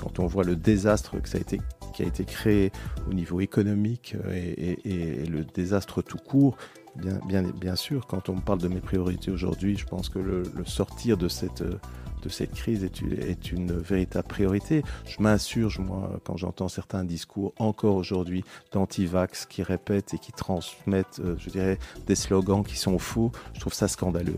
[0.00, 1.60] quand on voit le désastre que ça a été
[1.92, 2.72] qui a été créé
[3.08, 4.54] au niveau économique euh,
[4.84, 6.56] et, le désastre tout court,
[6.96, 10.44] bien, bien, bien, sûr, quand on parle de mes priorités aujourd'hui, je pense que le,
[10.66, 14.82] sortir de cette, de cette crise est, une véritable priorité.
[15.06, 21.20] Je m'insurge, moi, quand j'entends certains discours, encore aujourd'hui, d'anti-vax qui répètent et qui transmettent,
[21.24, 24.36] euh, je dirais, des slogans qui sont faux, je trouve ça scandaleux.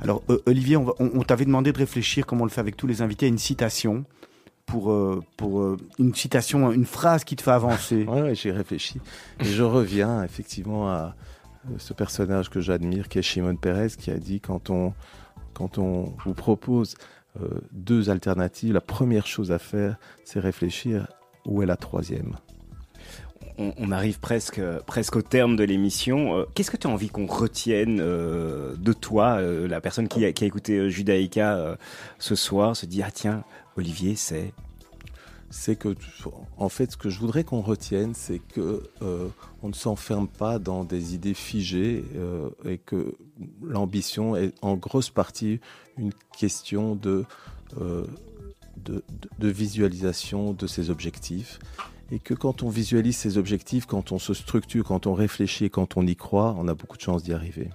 [0.00, 2.88] Alors, euh, Olivier, on, on t'avait demandé de réfléchir, comme on le fait avec tous
[2.88, 4.04] les invités, à une citation
[4.68, 8.06] pour, euh, pour euh, une citation, une phrase qui te fait avancer.
[8.06, 9.00] Oui, j'ai réfléchi.
[9.40, 11.16] Et je reviens effectivement à
[11.66, 14.92] euh, ce personnage que j'admire, qui est Shimon Peres, qui a dit quand on,
[15.54, 16.94] quand on vous propose
[17.70, 21.06] deux alternatives, la première chose à faire, c'est réfléchir
[21.46, 22.36] où est la troisième.
[23.58, 26.46] On, arrive presque, presque au terme de l'émission.
[26.54, 30.46] Qu'est-ce que tu as envie qu'on retienne de toi, la personne qui a, qui a
[30.48, 31.76] écouté Judaïka
[32.18, 33.44] ce soir, se dit, ah tiens,
[33.78, 35.94] Olivier, c'est que,
[36.56, 39.28] en fait, ce que je voudrais qu'on retienne, c'est que euh,
[39.62, 43.16] on ne s'enferme pas dans des idées figées euh, et que
[43.62, 45.60] l'ambition est en grosse partie
[45.96, 48.04] une question euh,
[48.76, 49.04] de,
[49.38, 51.60] de, visualisation de ses objectifs.
[52.10, 55.96] Et que quand on visualise ses objectifs, quand on se structure, quand on réfléchit, quand
[55.96, 57.70] on y croit, on a beaucoup de chances d'y arriver.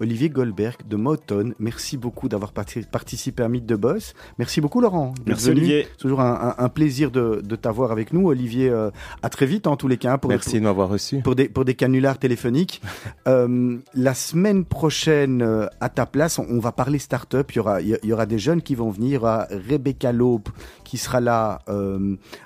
[0.00, 1.52] Olivier Goldberg de Moton.
[1.58, 4.14] Merci beaucoup d'avoir participé à Mythe de Boss.
[4.38, 5.12] Merci beaucoup Laurent.
[5.26, 5.86] Merci Olivier.
[5.90, 8.28] C'est toujours un, plaisir de, t'avoir avec nous.
[8.28, 8.90] Olivier, euh,
[9.22, 10.16] à très vite en tous les cas.
[10.16, 11.20] Pour, Merci de m'avoir reçu.
[11.20, 12.80] Pour des, pour des canulars téléphoniques.
[13.28, 17.52] Euh, la semaine prochaine, euh, à ta place, on, va parler start-up.
[17.52, 19.46] Il y aura, il y aura des jeunes qui vont venir.
[19.50, 20.48] Il Rebecca Loeb
[20.84, 21.60] qui sera là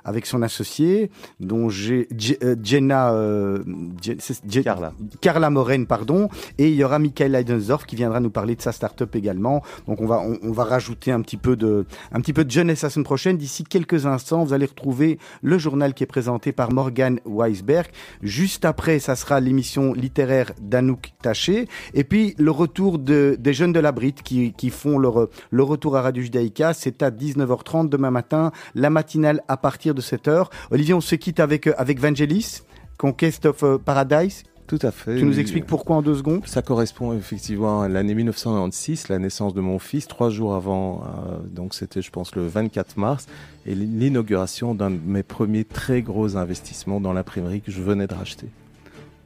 [0.05, 2.09] avec son associé, dont j'ai
[2.63, 3.15] Jenna...
[4.65, 4.93] Carla.
[5.21, 6.29] Carla Moren, pardon.
[6.59, 9.63] Et il y aura Michael Leidensdorf qui viendra nous parler de sa start-up également.
[9.87, 12.83] Donc on va, on, va rajouter un petit peu de, un petit peu de jeunesse
[12.83, 13.37] la semaine prochaine.
[13.37, 17.87] D'ici quelques instants, vous allez retrouver le journal qui est présenté par Morgan Weisberg.
[18.23, 21.69] Juste après, ça sera l'émission littéraire d'Anouk Taché.
[21.93, 25.63] Et puis le retour de, des jeunes de la Brite qui, qui font leur, le
[25.63, 26.75] retour à Radio Judaïka.
[26.75, 30.47] C'est à 19h30 demain matin, la matinale à partir de 7h.
[30.71, 32.63] Olivier, on se quitte avec, avec Vangelis.
[32.99, 35.19] Conquest of euh, Paradise, tout à fait.
[35.19, 36.47] Tu nous expliques pourquoi en deux secondes?
[36.47, 41.37] Ça correspond effectivement à l'année 1996, la naissance de mon fils, trois jours avant, euh,
[41.51, 43.27] donc c'était je pense le 24 mars,
[43.67, 48.15] et l'inauguration d'un de mes premiers très gros investissements dans l'imprimerie que je venais de
[48.15, 48.49] racheter.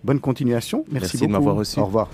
[0.05, 1.27] Bonne continuation, merci, merci beaucoup.
[1.27, 1.79] de m'avoir reçu.
[1.79, 2.09] Au revoir.